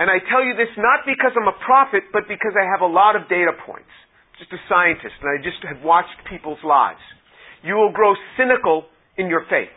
And 0.02 0.10
I 0.10 0.18
tell 0.34 0.42
you 0.42 0.58
this 0.58 0.74
not 0.82 1.06
because 1.06 1.38
I'm 1.38 1.46
a 1.46 1.58
prophet, 1.62 2.10
but 2.10 2.26
because 2.26 2.58
I 2.58 2.66
have 2.66 2.82
a 2.82 2.90
lot 2.90 3.14
of 3.14 3.30
data 3.30 3.54
points 3.54 3.94
just 4.44 4.52
a 4.52 4.62
scientist, 4.68 5.16
and 5.24 5.30
I 5.32 5.38
just 5.40 5.64
have 5.64 5.84
watched 5.84 6.20
people's 6.30 6.60
lives. 6.64 7.00
You 7.64 7.76
will 7.76 7.92
grow 7.92 8.14
cynical 8.36 8.84
in 9.18 9.28
your 9.28 9.46
faith. 9.50 9.72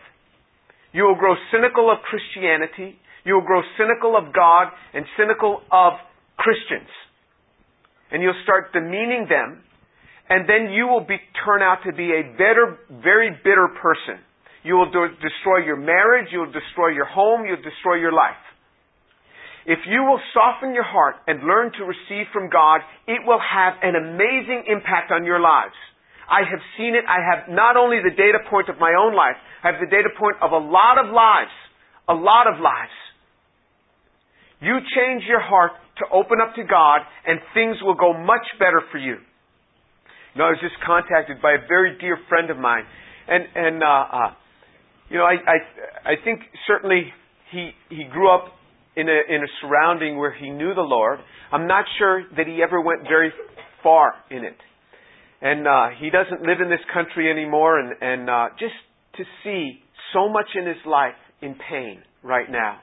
You 0.93 1.05
will 1.05 1.15
grow 1.15 1.35
cynical 1.53 1.91
of 1.91 1.99
Christianity. 2.03 2.99
You 3.25 3.35
will 3.35 3.47
grow 3.47 3.63
cynical 3.79 4.17
of 4.17 4.35
God 4.35 4.75
and 4.95 5.05
cynical 5.17 5.63
of 5.71 5.95
Christians. 6.37 6.91
And 8.11 8.23
you'll 8.23 8.39
start 8.43 8.73
demeaning 8.73 9.27
them, 9.29 9.63
and 10.29 10.49
then 10.49 10.73
you 10.73 10.87
will 10.87 11.05
be, 11.07 11.19
turn 11.45 11.63
out 11.63 11.79
to 11.87 11.93
be 11.93 12.11
a 12.11 12.23
better, 12.35 12.79
very 13.03 13.31
bitter 13.31 13.69
person. 13.83 14.23
You 14.63 14.75
will 14.75 14.91
do, 14.91 15.07
destroy 15.23 15.63
your 15.63 15.77
marriage, 15.77 16.29
you'll 16.33 16.51
destroy 16.51 16.91
your 16.91 17.07
home, 17.07 17.47
you'll 17.47 17.63
destroy 17.63 18.03
your 18.03 18.13
life. 18.13 18.46
If 19.67 19.83
you 19.91 20.07
will 20.07 20.21
soften 20.31 20.75
your 20.75 20.87
heart 20.87 21.17
and 21.27 21.43
learn 21.43 21.73
to 21.75 21.83
receive 21.83 22.31
from 22.33 22.49
God, 22.51 22.87
it 23.11 23.27
will 23.27 23.43
have 23.43 23.75
an 23.83 23.99
amazing 23.99 24.71
impact 24.71 25.11
on 25.11 25.27
your 25.27 25.41
lives. 25.41 25.75
I 26.31 26.47
have 26.47 26.63
seen 26.79 26.95
it. 26.95 27.03
I 27.07 27.19
have 27.19 27.51
not 27.51 27.77
only 27.77 27.99
the 27.99 28.15
data 28.15 28.39
point 28.49 28.69
of 28.69 28.79
my 28.79 28.95
own 28.95 29.15
life, 29.15 29.35
I 29.63 29.75
have 29.75 29.83
the 29.83 29.91
data 29.91 30.11
point 30.15 30.37
of 30.41 30.53
a 30.53 30.63
lot 30.63 31.03
of 31.03 31.11
lives. 31.11 31.51
A 32.09 32.15
lot 32.15 32.47
of 32.47 32.63
lives. 32.63 32.95
You 34.63 34.79
change 34.95 35.27
your 35.27 35.43
heart 35.43 35.73
to 35.99 36.05
open 36.15 36.39
up 36.41 36.55
to 36.55 36.63
God 36.63 37.03
and 37.27 37.41
things 37.53 37.77
will 37.83 37.99
go 37.99 38.15
much 38.15 38.47
better 38.59 38.83
for 38.93 38.99
you. 38.99 39.19
You 39.19 40.37
know, 40.39 40.47
I 40.47 40.51
was 40.55 40.63
just 40.63 40.79
contacted 40.87 41.43
by 41.43 41.59
a 41.59 41.67
very 41.67 41.99
dear 41.99 42.19
friend 42.29 42.51
of 42.51 42.57
mine 42.57 42.85
and, 43.27 43.45
and, 43.55 43.83
uh, 43.83 43.87
uh, 43.87 44.31
you 45.11 45.19
know, 45.19 45.25
I, 45.25 45.35
I, 45.35 46.13
I 46.13 46.15
think 46.23 46.41
certainly 46.67 47.13
he, 47.51 47.71
he 47.91 48.05
grew 48.05 48.31
up 48.31 48.53
in 48.97 49.09
a, 49.09 49.35
in 49.35 49.43
a 49.43 49.47
surrounding 49.61 50.17
where 50.17 50.35
he 50.35 50.51
knew 50.51 50.75
the 50.75 50.81
Lord. 50.81 51.19
I'm 51.53 51.67
not 51.67 51.85
sure 51.99 52.25
that 52.37 52.47
he 52.47 52.63
ever 52.63 52.81
went 52.81 53.03
very 53.03 53.31
far 53.83 54.15
in 54.31 54.45
it. 54.45 54.57
And 55.41 55.69
uh, 55.69 55.89
he 56.01 56.09
doesn't 56.11 56.41
live 56.47 56.61
in 56.63 56.71
this 56.71 56.81
country 56.93 57.31
anymore, 57.31 57.79
and, 57.79 57.93
and 58.01 58.31
uh, 58.31 58.49
just 58.59 58.75
to 59.17 59.25
see 59.45 59.81
so 60.13 60.29
much 60.29 60.47
in 60.55 60.67
his 60.67 60.83
life 60.87 61.15
in 61.43 61.55
pain 61.69 62.01
right 62.23 62.51
now, 62.51 62.79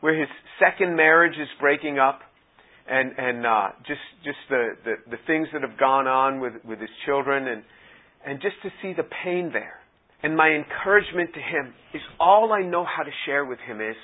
where 0.00 0.18
his 0.18 0.28
second 0.58 0.94
marriage 0.96 1.34
is 1.34 1.48
breaking 1.60 1.98
up, 1.98 2.20
and 2.88 3.12
and 3.18 3.46
uh, 3.46 3.68
just 3.86 4.00
just 4.24 4.38
the, 4.48 4.70
the 4.84 4.94
the 5.10 5.16
things 5.26 5.48
that 5.52 5.62
have 5.62 5.78
gone 5.78 6.06
on 6.06 6.40
with 6.40 6.54
with 6.64 6.78
his 6.78 6.90
children, 7.06 7.48
and 7.48 7.62
and 8.24 8.40
just 8.40 8.56
to 8.62 8.70
see 8.82 8.94
the 8.96 9.08
pain 9.24 9.50
there. 9.52 9.80
And 10.22 10.36
my 10.36 10.48
encouragement 10.48 11.30
to 11.34 11.40
him 11.40 11.74
is 11.94 12.02
all 12.20 12.52
I 12.52 12.62
know 12.62 12.84
how 12.84 13.02
to 13.02 13.10
share 13.26 13.44
with 13.44 13.58
him 13.60 13.80
is 13.80 13.96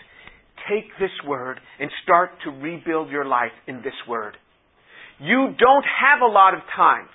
take 0.70 0.86
this 0.98 1.12
word 1.26 1.60
and 1.80 1.90
start 2.02 2.30
to 2.44 2.50
rebuild 2.50 3.10
your 3.10 3.24
life 3.24 3.54
in 3.66 3.76
this 3.76 3.96
word. 4.08 4.36
You 5.18 5.54
don't 5.58 5.86
have 5.86 6.20
a 6.20 6.30
lot 6.30 6.54
of 6.54 6.60
time 6.74 7.08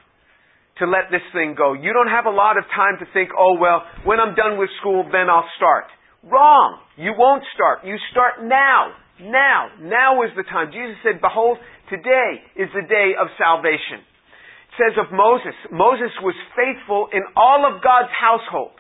to 0.80 0.88
let 0.88 1.12
this 1.12 1.22
thing 1.34 1.54
go. 1.58 1.74
You 1.74 1.94
don't 1.94 2.10
have 2.10 2.26
a 2.26 2.34
lot 2.34 2.58
of 2.58 2.64
time 2.74 2.98
to 3.00 3.06
think, 3.14 3.30
oh 3.38 3.58
well, 3.60 3.84
when 4.04 4.20
I'm 4.20 4.36
done 4.36 4.58
with 4.58 4.70
school, 4.80 5.06
then 5.12 5.30
I'll 5.30 5.50
start. 5.58 5.86
Wrong. 6.24 6.80
You 6.98 7.14
won't 7.18 7.44
start. 7.54 7.86
You 7.86 7.98
start 8.12 8.42
now. 8.42 8.94
Now. 9.22 9.70
Now 9.82 10.24
is 10.24 10.32
the 10.36 10.44
time. 10.44 10.74
Jesus 10.74 10.98
said, 11.04 11.22
behold, 11.22 11.58
today 11.90 12.42
is 12.58 12.70
the 12.74 12.86
day 12.88 13.14
of 13.18 13.28
salvation. 13.38 14.02
It 14.02 14.74
says 14.80 14.96
of 14.98 15.12
Moses, 15.14 15.54
Moses 15.70 16.14
was 16.24 16.34
faithful 16.56 17.10
in 17.14 17.22
all 17.36 17.68
of 17.68 17.84
God's 17.84 18.14
household. 18.14 18.72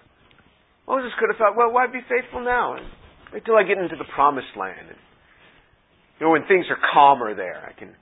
Moses 0.87 1.11
could 1.19 1.29
have 1.29 1.37
thought, 1.37 1.57
well, 1.57 1.71
why 1.71 1.85
be 1.87 2.01
faithful 2.09 2.41
now? 2.41 2.77
Wait 3.33 3.45
till 3.45 3.55
I 3.55 3.63
get 3.63 3.77
into 3.77 3.95
the 3.95 4.07
promised 4.13 4.53
land. 4.57 4.89
And, 4.89 5.00
you 6.19 6.25
know, 6.25 6.31
when 6.31 6.45
things 6.47 6.65
are 6.69 6.77
calmer 6.93 7.35
there, 7.35 7.63
I 7.63 7.77
can 7.77 7.95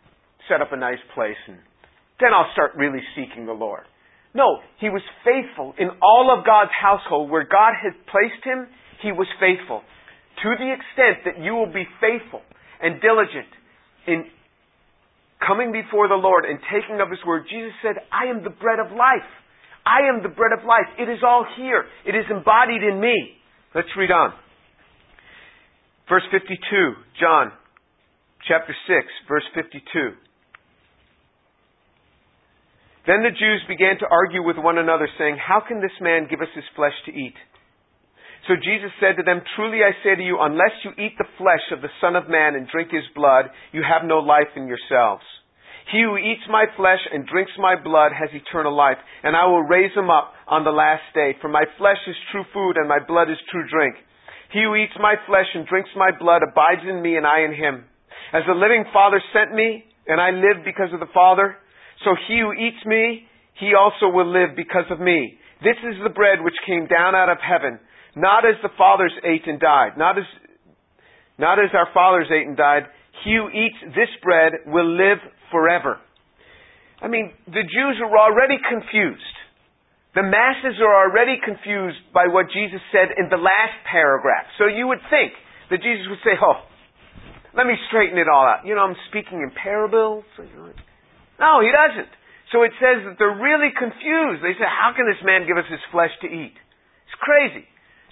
set 0.50 0.62
up 0.62 0.74
a 0.74 0.78
nice 0.78 1.02
place 1.14 1.38
and 1.48 1.58
then 2.20 2.34
I'll 2.34 2.52
start 2.52 2.72
really 2.76 3.00
seeking 3.16 3.46
the 3.46 3.56
Lord. 3.56 3.84
No, 4.34 4.60
he 4.80 4.90
was 4.90 5.02
faithful 5.26 5.74
in 5.80 5.90
all 6.04 6.36
of 6.36 6.46
God's 6.46 6.76
household. 6.76 7.32
Where 7.32 7.46
God 7.46 7.74
had 7.82 7.94
placed 8.12 8.44
him, 8.44 8.68
he 9.02 9.12
was 9.12 9.28
faithful. 9.40 9.82
To 10.44 10.50
the 10.60 10.70
extent 10.70 11.26
that 11.26 11.44
you 11.44 11.56
will 11.56 11.72
be 11.72 11.88
faithful 12.00 12.42
and 12.82 13.02
diligent 13.02 13.50
in 14.06 14.26
coming 15.40 15.72
before 15.72 16.08
the 16.08 16.20
Lord 16.20 16.46
and 16.46 16.60
taking 16.70 17.02
of 17.02 17.10
his 17.10 17.20
word, 17.26 17.48
Jesus 17.50 17.74
said, 17.82 17.96
I 18.12 18.30
am 18.30 18.44
the 18.44 18.54
bread 18.54 18.80
of 18.80 18.92
life. 18.92 19.28
I 19.86 20.12
am 20.12 20.22
the 20.22 20.30
bread 20.30 20.52
of 20.54 20.66
life. 20.66 20.88
It 21.00 21.10
is 21.10 21.24
all 21.24 21.46
here. 21.58 21.86
It 22.06 22.14
is 22.14 22.26
embodied 22.30 22.84
in 22.84 23.00
me. 23.00 23.40
Let's 23.74 23.90
read 23.98 24.12
on. 24.12 24.34
Verse 26.10 26.26
52, 26.34 26.58
John 27.22 27.54
chapter 28.48 28.74
6, 28.74 29.30
verse 29.30 29.46
52. 29.54 30.18
Then 33.06 33.22
the 33.22 33.30
Jews 33.30 33.62
began 33.70 33.98
to 34.02 34.10
argue 34.10 34.42
with 34.42 34.58
one 34.58 34.78
another, 34.78 35.08
saying, 35.18 35.38
How 35.38 35.62
can 35.62 35.82
this 35.82 35.94
man 36.02 36.26
give 36.30 36.42
us 36.42 36.50
his 36.54 36.66
flesh 36.76 36.98
to 37.06 37.12
eat? 37.14 37.38
So 38.50 38.58
Jesus 38.58 38.90
said 38.98 39.22
to 39.22 39.24
them, 39.24 39.46
Truly 39.56 39.86
I 39.86 39.94
say 40.02 40.18
to 40.18 40.26
you, 40.26 40.42
unless 40.42 40.74
you 40.82 40.98
eat 40.98 41.14
the 41.18 41.30
flesh 41.38 41.62
of 41.70 41.82
the 41.86 41.94
Son 42.02 42.16
of 42.16 42.26
Man 42.30 42.56
and 42.58 42.66
drink 42.66 42.90
his 42.90 43.06
blood, 43.14 43.54
you 43.72 43.86
have 43.86 44.02
no 44.08 44.18
life 44.18 44.50
in 44.58 44.66
yourselves. 44.66 45.26
He 45.94 46.02
who 46.02 46.18
eats 46.18 46.46
my 46.50 46.66
flesh 46.78 47.02
and 47.14 47.26
drinks 47.26 47.54
my 47.58 47.78
blood 47.78 48.14
has 48.18 48.30
eternal 48.34 48.74
life, 48.74 48.98
and 49.22 49.38
I 49.38 49.46
will 49.46 49.66
raise 49.66 49.94
him 49.94 50.10
up 50.10 50.34
on 50.48 50.64
the 50.64 50.74
last 50.74 51.06
day. 51.14 51.38
For 51.42 51.50
my 51.50 51.66
flesh 51.78 52.02
is 52.10 52.18
true 52.32 52.46
food, 52.54 52.78
and 52.78 52.90
my 52.90 53.00
blood 53.02 53.30
is 53.30 53.38
true 53.50 53.66
drink. 53.70 53.96
He 54.52 54.64
who 54.64 54.76
eats 54.76 54.94
my 55.00 55.16
flesh 55.28 55.48
and 55.54 55.66
drinks 55.68 55.90
my 55.96 56.10
blood 56.18 56.42
abides 56.42 56.82
in 56.88 57.02
me, 57.02 57.18
and 57.18 57.26
I 57.26 57.42
in 57.42 57.54
him. 57.54 57.86
As 58.34 58.44
the 58.48 58.58
living 58.58 58.86
Father 58.94 59.22
sent 59.34 59.54
me, 59.54 59.86
and 60.08 60.20
I 60.20 60.32
live 60.32 60.66
because 60.66 60.90
of 60.94 61.00
the 61.00 61.14
Father, 61.14 61.58
so 62.04 62.16
he 62.28 62.40
who 62.42 62.54
eats 62.54 62.84
me, 62.86 63.28
he 63.60 63.74
also 63.78 64.10
will 64.10 64.32
live 64.32 64.56
because 64.56 64.90
of 64.90 65.00
me. 65.00 65.38
This 65.62 65.78
is 65.84 66.02
the 66.04 66.10
bread 66.10 66.42
which 66.42 66.56
came 66.66 66.88
down 66.88 67.14
out 67.14 67.30
of 67.30 67.38
heaven, 67.44 67.80
not 68.16 68.46
as 68.46 68.56
the 68.64 68.74
fathers 68.78 69.14
ate 69.24 69.46
and 69.46 69.60
died, 69.60 69.98
not 69.98 70.18
as, 70.18 70.26
not 71.38 71.60
as 71.60 71.70
our 71.74 71.90
fathers 71.94 72.28
ate 72.32 72.48
and 72.48 72.58
died. 72.58 72.84
He 73.24 73.36
who 73.36 73.50
eats 73.50 73.78
this 73.94 74.10
bread 74.24 74.54
will 74.66 74.88
live 74.88 75.20
forever. 75.52 76.00
I 77.02 77.08
mean, 77.08 77.32
the 77.46 77.64
Jews 77.64 78.00
were 78.00 78.18
already 78.18 78.58
confused. 78.68 79.36
The 80.16 80.26
masses 80.26 80.82
are 80.82 81.06
already 81.06 81.38
confused 81.38 82.02
by 82.14 82.26
what 82.26 82.50
Jesus 82.50 82.82
said 82.90 83.14
in 83.14 83.30
the 83.30 83.38
last 83.38 83.78
paragraph. 83.86 84.50
So 84.58 84.66
you 84.66 84.88
would 84.90 85.02
think 85.10 85.34
that 85.70 85.86
Jesus 85.86 86.10
would 86.10 86.24
say, 86.26 86.34
oh, 86.42 86.66
let 87.54 87.70
me 87.70 87.78
straighten 87.90 88.18
it 88.18 88.26
all 88.26 88.46
out. 88.46 88.66
You 88.66 88.74
know, 88.74 88.82
I'm 88.82 88.98
speaking 89.10 89.46
in 89.46 89.54
parables. 89.54 90.26
No, 91.38 91.62
he 91.62 91.70
doesn't. 91.70 92.10
So 92.52 92.66
it 92.66 92.74
says 92.82 93.06
that 93.06 93.22
they're 93.22 93.38
really 93.38 93.70
confused. 93.70 94.42
They 94.42 94.58
say, 94.58 94.66
how 94.66 94.98
can 94.98 95.06
this 95.06 95.22
man 95.22 95.46
give 95.46 95.62
us 95.62 95.70
his 95.70 95.82
flesh 95.94 96.14
to 96.26 96.28
eat? 96.28 96.58
It's 96.58 97.20
crazy. 97.22 97.66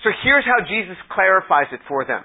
So 0.05 0.13
here's 0.21 0.45
how 0.45 0.61
Jesus 0.69 0.97
clarifies 1.09 1.73
it 1.73 1.81
for 1.89 2.05
them. 2.05 2.21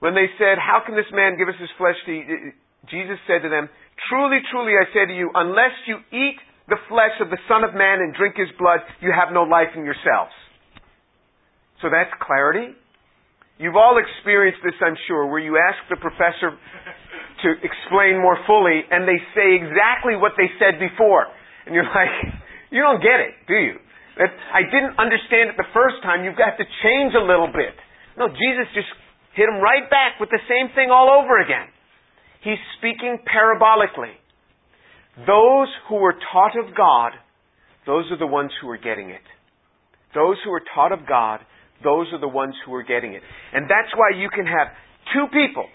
When 0.00 0.16
they 0.16 0.32
said, 0.40 0.56
how 0.56 0.80
can 0.80 0.96
this 0.96 1.12
man 1.12 1.36
give 1.36 1.52
us 1.52 1.60
his 1.60 1.68
flesh 1.76 2.00
to 2.08 2.12
eat? 2.12 2.56
Jesus 2.88 3.20
said 3.28 3.44
to 3.44 3.52
them, 3.52 3.68
truly, 4.08 4.40
truly, 4.48 4.72
I 4.72 4.88
say 4.96 5.04
to 5.04 5.12
you, 5.12 5.28
unless 5.36 5.76
you 5.84 6.00
eat 6.08 6.40
the 6.70 6.78
flesh 6.86 7.18
of 7.18 7.28
the 7.28 7.38
Son 7.50 7.66
of 7.66 7.74
Man 7.74 7.98
and 7.98 8.14
drink 8.14 8.38
his 8.38 8.48
blood, 8.56 8.80
you 9.02 9.10
have 9.10 9.34
no 9.34 9.42
life 9.42 9.74
in 9.74 9.82
yourselves. 9.82 10.32
So 11.82 11.90
that's 11.90 12.10
clarity. 12.22 12.72
You've 13.58 13.76
all 13.76 14.00
experienced 14.00 14.62
this, 14.64 14.78
I'm 14.80 14.96
sure, 15.04 15.28
where 15.28 15.42
you 15.42 15.58
ask 15.58 15.76
the 15.92 16.00
professor 16.00 16.56
to 17.44 17.48
explain 17.60 18.16
more 18.22 18.38
fully, 18.46 18.86
and 18.88 19.04
they 19.04 19.20
say 19.36 19.58
exactly 19.58 20.16
what 20.16 20.32
they 20.38 20.48
said 20.56 20.80
before. 20.80 21.28
And 21.66 21.74
you're 21.74 21.84
like, 21.92 22.14
you 22.70 22.80
don't 22.80 23.02
get 23.02 23.20
it, 23.20 23.34
do 23.50 23.58
you? 23.58 23.76
That 24.16 24.32
I 24.52 24.64
didn't 24.64 24.96
understand 24.96 25.52
it 25.52 25.56
the 25.56 25.68
first 25.74 26.00
time. 26.06 26.24
You've 26.24 26.40
got 26.40 26.56
to 26.56 26.66
change 26.84 27.12
a 27.16 27.24
little 27.24 27.48
bit. 27.48 27.74
No, 28.16 28.28
Jesus 28.28 28.68
just 28.76 28.88
hit 29.34 29.48
him 29.48 29.58
right 29.60 29.88
back 29.88 30.20
with 30.20 30.28
the 30.28 30.42
same 30.44 30.72
thing 30.76 30.92
all 30.92 31.08
over 31.08 31.40
again. 31.40 31.68
He's 32.44 32.60
speaking 32.76 33.20
parabolically. 33.24 34.19
Those 35.16 35.68
who 35.88 35.96
were 35.96 36.14
taught 36.32 36.56
of 36.58 36.74
God, 36.76 37.12
those 37.86 38.10
are 38.10 38.18
the 38.18 38.26
ones 38.26 38.50
who 38.60 38.68
are 38.68 38.78
getting 38.78 39.10
it. 39.10 39.24
Those 40.14 40.36
who 40.44 40.52
are 40.52 40.62
taught 40.74 40.92
of 40.92 41.00
God, 41.08 41.40
those 41.82 42.06
are 42.12 42.20
the 42.20 42.28
ones 42.28 42.54
who 42.66 42.74
are 42.74 42.82
getting 42.82 43.14
it. 43.14 43.22
And 43.52 43.64
that's 43.64 43.92
why 43.96 44.18
you 44.18 44.28
can 44.30 44.46
have 44.46 44.68
two 45.14 45.26
people 45.32 45.66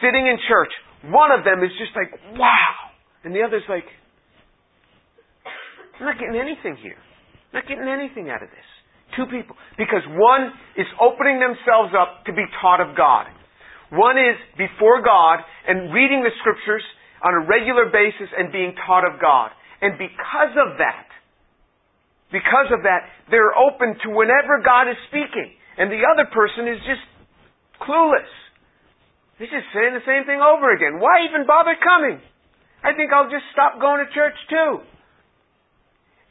sitting 0.00 0.26
in 0.26 0.36
church 0.48 0.72
one 1.04 1.30
of 1.30 1.44
them 1.44 1.62
is 1.62 1.70
just 1.78 1.94
like, 1.94 2.10
wow. 2.34 2.72
And 3.24 3.34
the 3.34 3.42
other's 3.42 3.66
like, 3.68 3.84
I'm 6.00 6.06
not 6.06 6.18
getting 6.18 6.40
anything 6.40 6.76
here. 6.82 6.98
I'm 7.52 7.62
not 7.62 7.68
getting 7.68 7.86
anything 7.86 8.30
out 8.30 8.42
of 8.42 8.50
this. 8.50 8.68
Two 9.14 9.26
people. 9.30 9.56
Because 9.78 10.02
one 10.08 10.52
is 10.76 10.86
opening 11.00 11.38
themselves 11.38 11.94
up 11.94 12.24
to 12.26 12.32
be 12.32 12.44
taught 12.60 12.80
of 12.80 12.96
God. 12.96 13.26
One 13.92 14.18
is 14.18 14.36
before 14.58 15.00
God 15.00 15.40
and 15.68 15.94
reading 15.94 16.26
the 16.26 16.34
scriptures 16.42 16.82
on 17.22 17.32
a 17.34 17.42
regular 17.46 17.86
basis 17.88 18.28
and 18.36 18.52
being 18.52 18.74
taught 18.86 19.04
of 19.04 19.20
God. 19.20 19.50
And 19.80 19.98
because 19.98 20.54
of 20.56 20.78
that, 20.78 21.08
because 22.32 22.72
of 22.74 22.82
that, 22.82 23.06
they're 23.30 23.54
open 23.54 23.96
to 24.02 24.08
whenever 24.10 24.60
God 24.64 24.90
is 24.90 24.98
speaking. 25.08 25.54
And 25.78 25.92
the 25.92 26.02
other 26.02 26.26
person 26.32 26.66
is 26.66 26.80
just 26.88 27.04
clueless. 27.80 28.28
He's 29.38 29.52
just 29.52 29.68
saying 29.76 29.92
the 29.92 30.06
same 30.08 30.24
thing 30.24 30.40
over 30.40 30.72
again. 30.72 30.98
Why 30.98 31.28
even 31.28 31.46
bother 31.46 31.76
coming? 31.76 32.18
I 32.82 32.96
think 32.96 33.12
I'll 33.12 33.28
just 33.28 33.44
stop 33.52 33.80
going 33.80 34.00
to 34.00 34.08
church 34.12 34.36
too. 34.48 34.80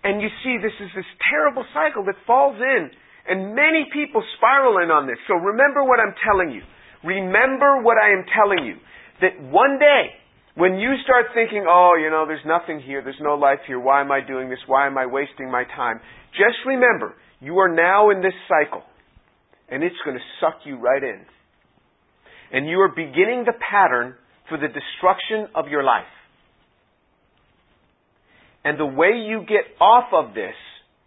And 0.05 0.21
you 0.21 0.29
see, 0.45 0.57
this 0.61 0.73
is 0.81 0.89
this 0.93 1.09
terrible 1.29 1.65
cycle 1.73 2.05
that 2.05 2.17
falls 2.25 2.57
in, 2.61 2.89
and 3.25 3.55
many 3.57 3.89
people 3.93 4.21
spiral 4.37 4.77
in 4.81 4.89
on 4.89 5.05
this. 5.09 5.17
So 5.25 5.33
remember 5.33 5.81
what 5.81 5.97
I'm 5.97 6.13
telling 6.21 6.53
you. 6.53 6.61
Remember 7.01 7.81
what 7.81 7.97
I 7.97 8.13
am 8.13 8.25
telling 8.29 8.65
you. 8.65 8.77
That 9.21 9.41
one 9.41 9.77
day, 9.79 10.13
when 10.55 10.75
you 10.79 10.93
start 11.03 11.27
thinking, 11.33 11.65
oh, 11.67 11.95
you 12.01 12.09
know, 12.09 12.25
there's 12.27 12.45
nothing 12.45 12.81
here, 12.81 13.01
there's 13.03 13.21
no 13.21 13.35
life 13.35 13.59
here, 13.67 13.79
why 13.79 14.01
am 14.01 14.11
I 14.11 14.21
doing 14.25 14.49
this, 14.49 14.59
why 14.67 14.87
am 14.87 14.97
I 14.97 15.05
wasting 15.05 15.51
my 15.51 15.63
time? 15.63 15.99
Just 16.31 16.57
remember, 16.65 17.15
you 17.39 17.59
are 17.59 17.73
now 17.73 18.09
in 18.09 18.21
this 18.21 18.33
cycle, 18.47 18.83
and 19.69 19.83
it's 19.83 19.95
going 20.03 20.17
to 20.17 20.23
suck 20.39 20.61
you 20.65 20.77
right 20.77 21.03
in 21.03 21.25
and 22.51 22.67
you 22.67 22.79
are 22.79 22.89
beginning 22.89 23.43
the 23.45 23.57
pattern 23.69 24.15
for 24.49 24.57
the 24.57 24.67
destruction 24.67 25.51
of 25.55 25.67
your 25.67 25.83
life. 25.83 26.07
And 28.63 28.79
the 28.79 28.85
way 28.85 29.11
you 29.27 29.41
get 29.41 29.75
off 29.81 30.05
of 30.13 30.33
this 30.33 30.55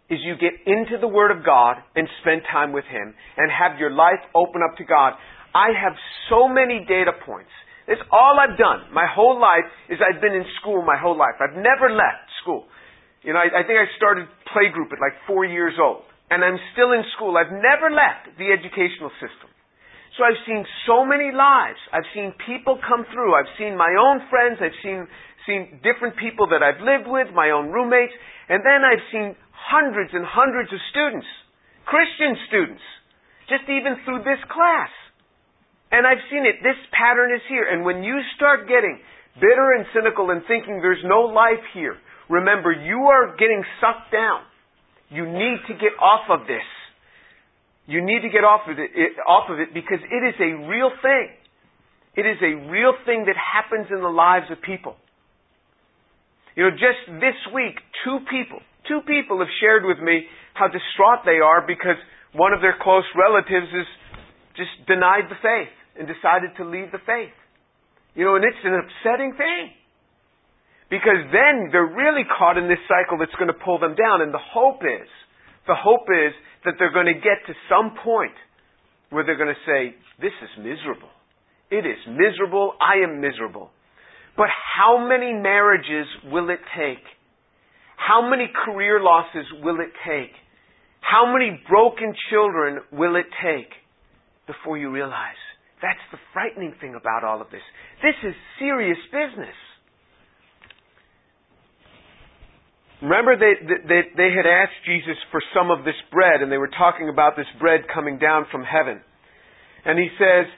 is 0.09 0.19
you 0.23 0.35
get 0.35 0.53
into 0.65 0.97
the 0.99 1.07
Word 1.07 1.31
of 1.31 1.45
God 1.45 1.77
and 1.95 2.07
spend 2.21 2.41
time 2.51 2.71
with 2.71 2.85
Him 2.85 3.13
and 3.37 3.51
have 3.51 3.79
your 3.79 3.91
life 3.91 4.21
open 4.35 4.61
up 4.61 4.77
to 4.77 4.83
God. 4.83 5.13
I 5.53 5.69
have 5.73 5.93
so 6.29 6.47
many 6.47 6.85
data 6.87 7.11
points. 7.25 7.51
It's 7.89 8.05
all 8.13 8.37
I've 8.37 8.53
done. 8.53 8.93
My 8.93 9.09
whole 9.09 9.41
life 9.41 9.65
is 9.89 9.97
I've 9.97 10.21
been 10.21 10.37
in 10.37 10.45
school 10.61 10.85
my 10.85 10.93
whole 10.93 11.17
life. 11.17 11.41
I've 11.41 11.57
never 11.57 11.89
left 11.89 12.29
school. 12.45 12.69
You 13.25 13.33
know, 13.33 13.41
I, 13.41 13.49
I 13.49 13.61
think 13.65 13.81
I 13.81 13.89
started 13.97 14.29
playgroup 14.53 14.93
at 14.93 15.01
like 15.01 15.17
four 15.25 15.41
years 15.41 15.73
old. 15.81 16.05
And 16.29 16.45
I'm 16.45 16.61
still 16.77 16.93
in 16.93 17.01
school. 17.17 17.33
I've 17.33 17.49
never 17.49 17.89
left 17.89 18.37
the 18.37 18.53
educational 18.53 19.09
system. 19.17 19.49
So 20.13 20.21
I've 20.21 20.37
seen 20.45 20.61
so 20.85 21.01
many 21.01 21.33
lives. 21.33 21.81
I've 21.89 22.05
seen 22.13 22.37
people 22.45 22.77
come 22.77 23.09
through. 23.09 23.33
I've 23.33 23.49
seen 23.57 23.73
my 23.73 23.89
own 23.97 24.21
friends. 24.29 24.61
I've 24.61 24.77
seen, 24.85 25.09
seen 25.49 25.81
different 25.81 26.13
people 26.21 26.45
that 26.53 26.61
I've 26.61 26.85
lived 26.85 27.09
with, 27.09 27.33
my 27.33 27.49
own 27.49 27.73
roommates. 27.73 28.13
And 28.53 28.61
then 28.61 28.85
I've 28.85 29.01
seen 29.09 29.33
hundreds 29.49 30.13
and 30.13 30.21
hundreds 30.21 30.69
of 30.69 30.77
students, 30.93 31.25
Christian 31.89 32.37
students, 32.45 32.85
just 33.49 33.65
even 33.65 33.97
through 34.05 34.21
this 34.21 34.37
class. 34.53 34.93
And 35.91 36.05
I've 36.05 36.21
seen 36.29 36.45
it. 36.45 36.61
This 36.61 36.77
pattern 36.93 37.33
is 37.33 37.41
here. 37.49 37.65
And 37.65 37.83
when 37.83 38.03
you 38.03 38.21
start 38.37 38.69
getting 38.69 39.01
bitter 39.41 39.73
and 39.73 39.85
cynical 39.93 40.29
and 40.29 40.41
thinking 40.45 40.81
there's 40.81 41.01
no 41.03 41.25
life 41.25 41.63
here, 41.73 41.97
remember 42.29 42.71
you 42.71 43.09
are 43.09 43.35
getting 43.37 43.63
sucked 43.81 44.13
down. 44.13 44.45
You 45.09 45.25
need 45.25 45.57
to 45.65 45.73
get 45.73 45.97
off 45.97 46.29
of 46.29 46.45
this. 46.45 46.65
You 47.89 48.05
need 48.05 48.21
to 48.21 48.29
get 48.29 48.45
off 48.45 48.69
of 48.69 48.77
it, 48.77 48.93
it, 48.93 49.17
off 49.25 49.49
of 49.49 49.57
it 49.57 49.73
because 49.73 49.97
it 49.97 50.21
is 50.21 50.37
a 50.37 50.69
real 50.69 50.93
thing. 51.01 51.33
It 52.13 52.29
is 52.29 52.37
a 52.37 52.69
real 52.69 52.93
thing 53.05 53.25
that 53.25 53.33
happens 53.33 53.89
in 53.89 54.01
the 54.05 54.13
lives 54.13 54.45
of 54.53 54.61
people. 54.61 54.93
You 56.53 56.69
know, 56.69 56.71
just 56.77 57.01
this 57.17 57.37
week, 57.49 57.81
two 58.05 58.21
people, 58.29 58.61
two 58.85 59.01
people 59.09 59.39
have 59.41 59.49
shared 59.57 59.89
with 59.89 59.97
me 59.97 60.29
how 60.53 60.69
distraught 60.69 61.25
they 61.25 61.41
are 61.41 61.65
because 61.65 61.97
one 62.37 62.53
of 62.53 62.61
their 62.61 62.77
close 62.77 63.07
relatives 63.17 63.73
has 63.73 63.89
just 64.53 64.73
denied 64.85 65.25
the 65.33 65.39
faith 65.41 65.73
and 65.99 66.07
decided 66.07 66.55
to 66.57 66.63
leave 66.63 66.95
the 66.95 67.03
faith. 67.05 67.35
You 68.15 68.25
know, 68.25 68.35
and 68.39 68.43
it's 68.47 68.63
an 68.63 68.79
upsetting 68.79 69.35
thing. 69.35 69.75
Because 70.89 71.21
then 71.29 71.69
they're 71.71 71.85
really 71.85 72.25
caught 72.25 72.57
in 72.57 72.67
this 72.67 72.81
cycle 72.89 73.19
that's 73.19 73.35
going 73.37 73.53
to 73.53 73.59
pull 73.61 73.77
them 73.77 73.93
down. 73.93 74.23
And 74.23 74.33
the 74.33 74.41
hope 74.41 74.81
is, 74.81 75.07
the 75.67 75.77
hope 75.77 76.09
is 76.09 76.33
that 76.65 76.79
they're 76.79 76.95
going 76.95 77.11
to 77.11 77.19
get 77.19 77.45
to 77.45 77.53
some 77.69 77.93
point 78.03 78.33
where 79.11 79.23
they're 79.23 79.37
going 79.37 79.53
to 79.53 79.65
say, 79.69 79.93
this 80.17 80.33
is 80.41 80.49
miserable. 80.57 81.13
It 81.69 81.85
is 81.85 82.01
miserable. 82.09 82.73
I 82.81 83.05
am 83.05 83.21
miserable. 83.21 83.69
But 84.35 84.49
how 84.49 85.05
many 85.05 85.33
marriages 85.33 86.07
will 86.31 86.49
it 86.49 86.59
take? 86.73 87.03
How 87.95 88.27
many 88.27 88.49
career 88.65 88.99
losses 88.99 89.45
will 89.61 89.77
it 89.81 89.93
take? 90.07 90.33
How 91.01 91.31
many 91.31 91.61
broken 91.69 92.13
children 92.31 92.79
will 92.91 93.15
it 93.15 93.27
take 93.43 93.69
before 94.47 94.77
you 94.77 94.89
realize? 94.89 95.37
That's 95.81 96.03
the 96.11 96.19
frightening 96.33 96.75
thing 96.81 96.95
about 96.99 97.23
all 97.23 97.41
of 97.41 97.49
this. 97.51 97.63
This 98.03 98.15
is 98.23 98.35
serious 98.59 98.99
business. 99.11 99.55
Remember, 103.01 103.39
they, 103.39 103.55
they, 103.63 104.01
they 104.11 104.31
had 104.35 104.43
asked 104.43 104.75
Jesus 104.83 105.15
for 105.31 105.39
some 105.55 105.71
of 105.71 105.85
this 105.85 105.95
bread, 106.11 106.43
and 106.43 106.51
they 106.51 106.59
were 106.59 106.71
talking 106.71 107.07
about 107.07 107.37
this 107.37 107.47
bread 107.59 107.87
coming 107.93 108.19
down 108.19 108.45
from 108.51 108.63
heaven. 108.63 108.99
And 109.85 109.97
he 109.97 110.11
says, 110.19 110.51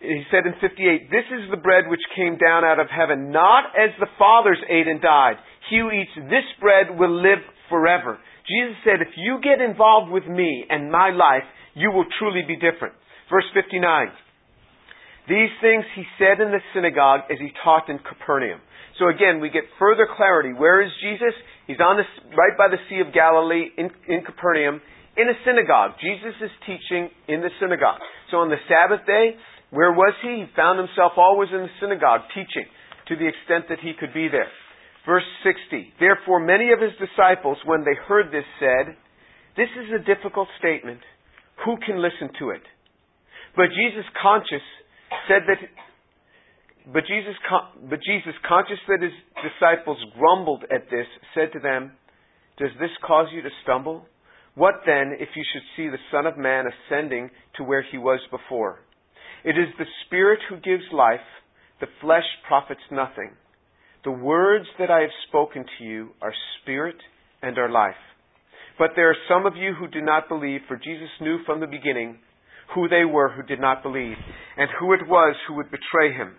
he 0.00 0.24
said 0.32 0.48
in 0.48 0.56
58, 0.60 1.12
This 1.12 1.28
is 1.28 1.50
the 1.50 1.60
bread 1.60 1.84
which 1.88 2.00
came 2.16 2.40
down 2.40 2.64
out 2.64 2.80
of 2.80 2.88
heaven, 2.88 3.30
not 3.30 3.76
as 3.76 3.92
the 4.00 4.08
fathers 4.18 4.58
ate 4.68 4.88
and 4.88 5.00
died. 5.00 5.36
He 5.68 5.78
who 5.78 5.92
eats 5.92 6.16
this 6.32 6.48
bread 6.60 6.96
will 6.96 7.12
live 7.12 7.44
forever. 7.68 8.18
Jesus 8.48 8.76
said, 8.84 9.00
If 9.00 9.12
you 9.16 9.40
get 9.44 9.60
involved 9.60 10.10
with 10.10 10.24
me 10.24 10.64
and 10.68 10.90
my 10.90 11.10
life, 11.10 11.44
you 11.74 11.90
will 11.92 12.04
truly 12.18 12.42
be 12.48 12.56
different. 12.56 12.94
Verse 13.28 13.48
59. 13.52 14.08
These 15.28 15.52
things 15.64 15.84
he 15.96 16.04
said 16.20 16.40
in 16.40 16.52
the 16.52 16.60
synagogue 16.74 17.32
as 17.32 17.38
he 17.40 17.48
taught 17.64 17.88
in 17.88 17.98
Capernaum. 17.98 18.60
So 18.98 19.08
again, 19.08 19.40
we 19.40 19.48
get 19.48 19.64
further 19.78 20.06
clarity. 20.06 20.52
Where 20.52 20.84
is 20.84 20.92
Jesus? 21.00 21.34
He's 21.66 21.80
on 21.80 21.96
the, 21.96 22.06
right 22.36 22.54
by 22.56 22.68
the 22.68 22.78
Sea 22.88 23.00
of 23.00 23.12
Galilee 23.12 23.72
in, 23.76 23.90
in 24.06 24.22
Capernaum 24.22 24.80
in 25.16 25.26
a 25.30 25.36
synagogue. 25.46 25.96
Jesus 25.98 26.36
is 26.42 26.52
teaching 26.66 27.10
in 27.26 27.40
the 27.40 27.50
synagogue. 27.58 28.02
So 28.30 28.38
on 28.44 28.50
the 28.50 28.60
Sabbath 28.68 29.06
day, 29.06 29.34
where 29.70 29.90
was 29.90 30.14
he? 30.22 30.44
He 30.44 30.46
found 30.54 30.78
himself 30.78 31.16
always 31.16 31.48
in 31.50 31.66
the 31.66 31.74
synagogue 31.80 32.28
teaching 32.34 32.68
to 33.08 33.16
the 33.16 33.26
extent 33.26 33.66
that 33.68 33.82
he 33.82 33.96
could 33.98 34.12
be 34.12 34.28
there. 34.28 34.50
Verse 35.06 35.26
60. 35.42 35.94
Therefore 35.98 36.40
many 36.40 36.70
of 36.70 36.80
his 36.80 36.94
disciples, 37.00 37.58
when 37.64 37.82
they 37.82 37.96
heard 38.06 38.28
this, 38.30 38.46
said, 38.60 38.94
This 39.56 39.72
is 39.74 39.90
a 39.90 40.04
difficult 40.04 40.48
statement. 40.58 41.00
Who 41.64 41.76
can 41.80 42.02
listen 42.02 42.30
to 42.38 42.50
it? 42.50 42.62
But 43.56 43.70
Jesus, 43.70 44.04
conscious 44.20 44.64
said 45.28 45.42
that, 45.48 45.58
but 46.92 47.04
Jesus, 47.06 47.34
but 47.88 48.00
Jesus, 48.02 48.34
conscious 48.46 48.78
that 48.88 49.02
his 49.02 49.12
disciples 49.40 49.98
grumbled 50.18 50.64
at 50.64 50.90
this, 50.90 51.06
said 51.34 51.52
to 51.52 51.60
them, 51.60 51.92
Does 52.58 52.70
this 52.80 52.90
cause 53.06 53.28
you 53.32 53.42
to 53.42 53.50
stumble? 53.62 54.06
What 54.54 54.82
then 54.86 55.16
if 55.18 55.30
you 55.34 55.44
should 55.52 55.62
see 55.76 55.88
the 55.88 56.02
Son 56.12 56.26
of 56.26 56.38
Man 56.38 56.66
ascending 56.66 57.30
to 57.56 57.64
where 57.64 57.84
he 57.90 57.98
was 57.98 58.20
before? 58.30 58.80
It 59.44 59.58
is 59.58 59.68
the 59.78 59.86
Spirit 60.06 60.40
who 60.48 60.56
gives 60.56 60.84
life, 60.92 61.26
the 61.80 61.86
flesh 62.00 62.24
profits 62.46 62.80
nothing. 62.90 63.32
The 64.04 64.12
words 64.12 64.66
that 64.78 64.90
I 64.90 65.00
have 65.00 65.10
spoken 65.28 65.64
to 65.78 65.84
you 65.84 66.10
are 66.20 66.32
spirit 66.60 66.96
and 67.42 67.58
are 67.58 67.70
life. 67.70 67.94
But 68.78 68.90
there 68.96 69.10
are 69.10 69.16
some 69.28 69.46
of 69.46 69.56
you 69.56 69.74
who 69.74 69.88
do 69.88 70.02
not 70.02 70.28
believe, 70.28 70.60
for 70.68 70.76
Jesus 70.76 71.08
knew 71.20 71.38
from 71.46 71.60
the 71.60 71.66
beginning 71.66 72.18
who 72.74 72.88
they 72.88 73.04
were 73.04 73.30
who 73.30 73.42
did 73.42 73.60
not 73.60 73.82
believe, 73.82 74.16
and 74.56 74.68
who 74.78 74.92
it 74.92 75.06
was 75.06 75.36
who 75.46 75.54
would 75.54 75.70
betray 75.70 76.12
him. 76.12 76.34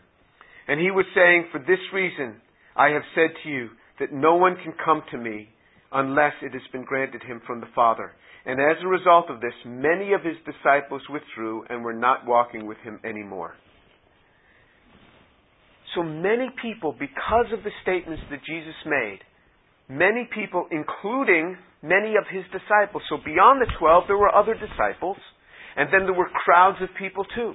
And 0.67 0.79
he 0.79 0.91
was 0.91 1.05
saying, 1.13 1.49
For 1.51 1.59
this 1.59 1.79
reason 1.93 2.41
I 2.75 2.89
have 2.89 3.03
said 3.13 3.29
to 3.43 3.49
you 3.49 3.69
that 3.99 4.11
no 4.11 4.35
one 4.35 4.55
can 4.63 4.73
come 4.83 5.03
to 5.11 5.17
me 5.17 5.49
unless 5.91 6.33
it 6.41 6.53
has 6.53 6.61
been 6.71 6.83
granted 6.83 7.21
him 7.23 7.41
from 7.45 7.61
the 7.61 7.71
Father. 7.75 8.11
And 8.45 8.59
as 8.59 8.77
a 8.83 8.87
result 8.87 9.29
of 9.29 9.41
this, 9.41 9.53
many 9.65 10.13
of 10.13 10.21
his 10.21 10.35
disciples 10.45 11.01
withdrew 11.09 11.65
and 11.69 11.83
were 11.83 11.93
not 11.93 12.27
walking 12.27 12.67
with 12.67 12.77
him 12.79 12.99
anymore. 13.03 13.55
So 15.95 16.03
many 16.03 16.49
people, 16.61 16.93
because 16.99 17.47
of 17.53 17.63
the 17.63 17.71
statements 17.81 18.21
that 18.29 18.43
Jesus 18.45 18.75
made, 18.85 19.19
many 19.87 20.27
people, 20.35 20.67
including 20.69 21.57
many 21.81 22.15
of 22.17 22.25
his 22.29 22.43
disciples, 22.51 23.03
so 23.09 23.17
beyond 23.23 23.61
the 23.61 23.71
twelve, 23.79 24.03
there 24.07 24.17
were 24.17 24.33
other 24.35 24.53
disciples, 24.53 25.17
and 25.75 25.89
then 25.91 26.03
there 26.03 26.13
were 26.13 26.29
crowds 26.29 26.77
of 26.81 26.89
people 26.97 27.25
too. 27.35 27.53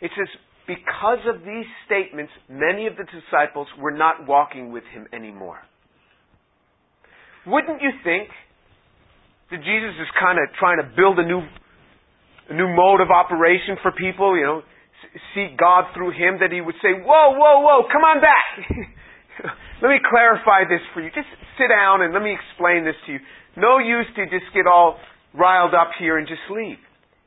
It 0.00 0.10
says, 0.16 0.28
because 0.66 1.18
of 1.26 1.40
these 1.42 1.66
statements, 1.86 2.30
many 2.48 2.86
of 2.86 2.94
the 2.96 3.04
disciples 3.04 3.66
were 3.80 3.90
not 3.90 4.28
walking 4.28 4.70
with 4.70 4.84
him 4.92 5.06
anymore. 5.12 5.58
Wouldn't 7.46 7.80
you 7.80 7.90
think 8.04 8.28
that 9.50 9.64
Jesus 9.64 9.96
is 9.96 10.08
kind 10.20 10.36
of 10.36 10.52
trying 10.60 10.76
to 10.76 10.86
build 10.94 11.18
a 11.18 11.24
new, 11.24 11.40
a 12.50 12.54
new 12.54 12.68
mode 12.68 13.00
of 13.00 13.10
operation 13.10 13.80
for 13.80 13.90
people, 13.92 14.36
you 14.36 14.44
know, 14.44 14.62
seek 15.34 15.56
God 15.56 15.88
through 15.96 16.12
him, 16.12 16.38
that 16.44 16.52
he 16.52 16.60
would 16.60 16.76
say, 16.84 16.92
whoa, 16.92 17.32
whoa, 17.32 17.64
whoa, 17.64 17.88
come 17.88 18.04
on 18.04 18.20
back. 18.20 18.46
let 19.82 19.88
me 19.88 19.98
clarify 20.04 20.68
this 20.68 20.84
for 20.92 21.00
you. 21.00 21.08
Just 21.14 21.32
sit 21.56 21.72
down 21.72 22.02
and 22.02 22.12
let 22.12 22.22
me 22.22 22.36
explain 22.36 22.84
this 22.84 22.98
to 23.06 23.16
you. 23.16 23.20
No 23.56 23.78
use 23.78 24.06
to 24.16 24.28
just 24.28 24.52
get 24.52 24.66
all 24.68 25.00
riled 25.32 25.72
up 25.72 25.96
here 25.98 26.18
and 26.18 26.28
just 26.28 26.44
leave. 26.50 26.78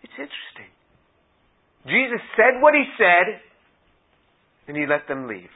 It's 0.04 0.14
interesting. 0.18 0.72
Jesus 1.86 2.22
said 2.38 2.62
what 2.62 2.74
he 2.74 2.86
said, 2.98 3.42
and 4.68 4.78
he 4.78 4.86
let 4.86 5.08
them 5.08 5.28
leave. 5.28 5.50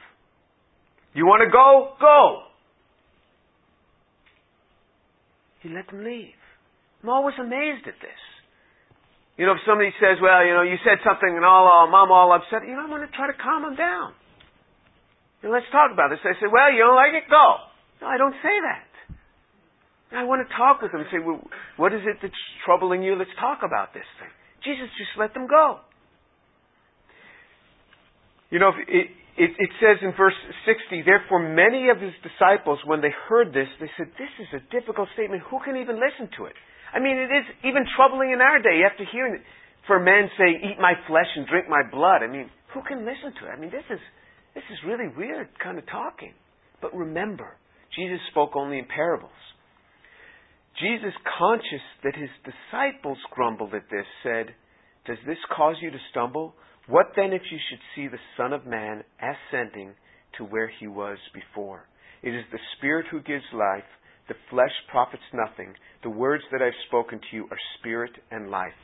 You 1.14 1.26
want 1.26 1.42
to 1.46 1.50
go? 1.50 1.94
Go. 2.00 2.42
He 5.62 5.68
let 5.70 5.86
them 5.88 6.04
leave. 6.04 6.36
I'm 7.02 7.08
always 7.08 7.34
amazed 7.38 7.86
at 7.86 7.98
this. 8.02 8.22
You 9.36 9.44
know, 9.44 9.52
if 9.52 9.62
somebody 9.68 9.92
says, 10.00 10.16
well, 10.20 10.44
you 10.44 10.54
know, 10.56 10.64
you 10.64 10.80
said 10.80 10.98
something 11.04 11.28
and 11.28 11.44
all, 11.44 11.68
all 11.68 11.86
I'm 11.86 12.10
all 12.10 12.32
upset, 12.32 12.64
you 12.66 12.72
know, 12.72 12.82
I'm 12.82 12.92
going 12.92 13.04
to 13.04 13.12
try 13.12 13.28
to 13.28 13.36
calm 13.36 13.62
them 13.62 13.76
down. 13.76 14.16
And 15.44 15.52
let's 15.52 15.68
talk 15.70 15.92
about 15.92 16.08
this. 16.08 16.18
I 16.24 16.32
say, 16.40 16.48
well, 16.48 16.72
you 16.72 16.80
don't 16.80 16.96
like 16.96 17.12
it? 17.12 17.28
Go. 17.28 17.46
No, 18.00 18.08
I 18.08 18.16
don't 18.16 18.34
say 18.40 18.56
that. 18.64 18.88
I 20.16 20.24
want 20.24 20.46
to 20.46 20.50
talk 20.56 20.80
with 20.80 20.92
them 20.92 21.04
and 21.04 21.10
say, 21.12 21.20
well, 21.20 21.40
what 21.76 21.92
is 21.92 22.00
it 22.04 22.16
that's 22.22 22.42
troubling 22.64 23.02
you? 23.02 23.16
Let's 23.16 23.32
talk 23.40 23.60
about 23.60 23.92
this 23.92 24.06
thing. 24.20 24.32
Jesus 24.64 24.88
just 24.96 25.14
let 25.18 25.34
them 25.34 25.46
go. 25.46 25.80
You 28.50 28.58
know, 28.58 28.70
it, 28.70 29.06
it, 29.36 29.50
it, 29.58 29.70
says 29.82 29.98
in 30.00 30.14
verse 30.16 30.36
60, 30.64 31.02
therefore 31.02 31.42
many 31.42 31.90
of 31.90 32.00
his 32.00 32.14
disciples, 32.22 32.78
when 32.86 33.02
they 33.02 33.10
heard 33.28 33.50
this, 33.50 33.66
they 33.80 33.90
said, 33.98 34.08
this 34.16 34.32
is 34.38 34.48
a 34.54 34.62
difficult 34.70 35.08
statement. 35.14 35.42
Who 35.50 35.58
can 35.64 35.76
even 35.76 35.98
listen 35.98 36.30
to 36.38 36.46
it? 36.46 36.54
I 36.94 37.02
mean, 37.02 37.18
it 37.18 37.28
is 37.34 37.46
even 37.66 37.84
troubling 37.98 38.30
in 38.30 38.40
our 38.40 38.62
day. 38.62 38.78
You 38.78 38.86
have 38.88 38.96
to 39.02 39.08
hear 39.10 39.26
it 39.34 39.42
for 39.86 39.98
men 39.98 40.30
say, 40.38 40.56
eat 40.62 40.78
my 40.78 40.94
flesh 41.06 41.30
and 41.36 41.46
drink 41.46 41.68
my 41.68 41.82
blood. 41.82 42.22
I 42.22 42.30
mean, 42.30 42.50
who 42.74 42.82
can 42.82 43.06
listen 43.06 43.34
to 43.40 43.46
it? 43.46 43.50
I 43.50 43.58
mean, 43.58 43.70
this 43.70 43.86
is, 43.90 44.00
this 44.54 44.64
is 44.70 44.78
really 44.86 45.10
weird 45.10 45.48
kind 45.62 45.78
of 45.78 45.86
talking. 45.86 46.34
But 46.80 46.94
remember, 46.94 47.56
Jesus 47.94 48.18
spoke 48.30 48.54
only 48.54 48.78
in 48.78 48.86
parables. 48.86 49.36
Jesus, 50.80 51.14
conscious 51.38 51.84
that 52.04 52.14
his 52.14 52.28
disciples 52.44 53.18
grumbled 53.30 53.72
at 53.74 53.88
this, 53.90 54.04
said, 54.22 54.54
Does 55.06 55.18
this 55.26 55.38
cause 55.56 55.76
you 55.80 55.90
to 55.90 55.98
stumble? 56.10 56.54
What 56.86 57.12
then 57.16 57.32
if 57.32 57.42
you 57.50 57.58
should 57.70 57.80
see 57.94 58.08
the 58.08 58.20
Son 58.36 58.52
of 58.52 58.66
Man 58.66 59.02
ascending 59.18 59.94
to 60.38 60.44
where 60.44 60.70
he 60.80 60.86
was 60.86 61.18
before? 61.32 61.88
It 62.22 62.34
is 62.34 62.44
the 62.52 62.58
Spirit 62.76 63.06
who 63.10 63.20
gives 63.22 63.44
life. 63.52 63.88
The 64.28 64.34
flesh 64.50 64.72
profits 64.90 65.22
nothing. 65.32 65.72
The 66.02 66.10
words 66.10 66.42
that 66.52 66.60
I've 66.60 66.76
spoken 66.88 67.20
to 67.20 67.36
you 67.36 67.44
are 67.44 67.58
spirit 67.78 68.12
and 68.30 68.50
life. 68.50 68.76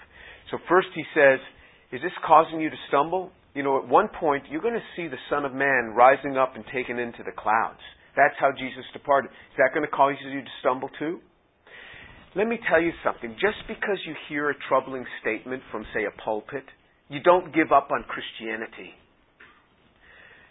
So 0.51 0.59
first 0.69 0.89
he 0.95 1.03
says, 1.15 1.41
Is 1.93 2.01
this 2.01 2.13
causing 2.27 2.61
you 2.61 2.71
to 2.71 2.85
stumble? 2.89 3.33
You 3.55 3.63
know, 3.63 3.77
at 3.79 3.89
one 3.89 4.09
point, 4.09 4.45
you're 4.51 4.63
going 4.63 4.81
to 4.81 4.95
see 4.97 5.09
the 5.09 5.21
Son 5.29 5.45
of 5.45 5.53
Man 5.53 5.93
rising 5.95 6.39
up 6.39 6.57
and 6.57 6.65
taken 6.73 6.99
into 6.99 7.23
the 7.23 7.37
clouds. 7.37 7.83
That's 8.17 8.35
how 8.41 8.51
Jesus 8.53 8.85
departed. 8.93 9.31
Is 9.31 9.59
that 9.59 9.75
going 9.75 9.85
to 9.85 9.93
cause 9.95 10.15
you 10.25 10.41
to 10.41 10.55
stumble 10.61 10.89
too? 10.99 11.21
Let 12.35 12.49
me 12.49 12.59
tell 12.69 12.81
you 12.81 12.93
something. 13.05 13.37
Just 13.37 13.61
because 13.69 14.01
you 14.07 14.15
hear 14.29 14.49
a 14.49 14.55
troubling 14.69 15.05
statement 15.21 15.63
from, 15.71 15.85
say, 15.93 16.05
a 16.09 16.23
pulpit, 16.25 16.65
you 17.09 17.21
don't 17.21 17.53
give 17.55 17.73
up 17.73 17.91
on 17.93 18.05
Christianity. 18.09 18.97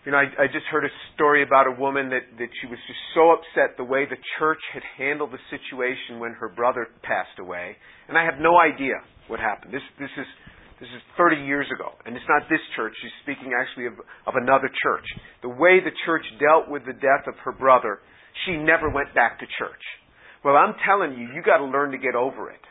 You 0.05 0.13
know, 0.13 0.17
I, 0.17 0.29
I 0.37 0.45
just 0.45 0.65
heard 0.69 0.85
a 0.85 0.93
story 1.13 1.41
about 1.41 1.65
a 1.65 1.73
woman 1.77 2.09
that, 2.09 2.25
that 2.37 2.49
she 2.61 2.65
was 2.69 2.77
just 2.85 3.01
so 3.13 3.33
upset 3.33 3.77
the 3.77 3.85
way 3.85 4.05
the 4.05 4.17
church 4.37 4.61
had 4.73 4.81
handled 4.97 5.33
the 5.33 5.41
situation 5.49 6.21
when 6.21 6.33
her 6.37 6.49
brother 6.49 6.89
passed 7.01 7.37
away. 7.37 7.77
And 8.09 8.17
I 8.17 8.25
have 8.25 8.37
no 8.37 8.57
idea 8.61 8.97
what 9.25 9.39
happened. 9.39 9.73
This, 9.73 9.85
this 9.97 10.13
is, 10.17 10.25
this 10.81 10.89
is 10.89 11.01
30 11.17 11.45
years 11.45 11.65
ago. 11.73 11.97
And 12.05 12.13
it's 12.17 12.29
not 12.29 12.49
this 12.49 12.61
church. 12.75 12.93
She's 13.01 13.13
speaking 13.25 13.53
actually 13.53 13.89
of, 13.89 13.97
of 14.25 14.33
another 14.37 14.69
church. 14.69 15.05
The 15.41 15.53
way 15.53 15.81
the 15.81 15.93
church 16.05 16.25
dealt 16.37 16.69
with 16.69 16.85
the 16.85 16.97
death 16.97 17.25
of 17.25 17.37
her 17.45 17.53
brother, 17.53 18.01
she 18.45 18.57
never 18.57 18.89
went 18.89 19.13
back 19.13 19.37
to 19.41 19.45
church. 19.57 19.81
Well, 20.43 20.57
I'm 20.57 20.73
telling 20.85 21.17
you, 21.17 21.29
you 21.33 21.41
got 21.45 21.57
to 21.57 21.65
learn 21.65 21.91
to 21.91 22.01
get 22.01 22.15
over 22.15 22.49
it. 22.49 22.61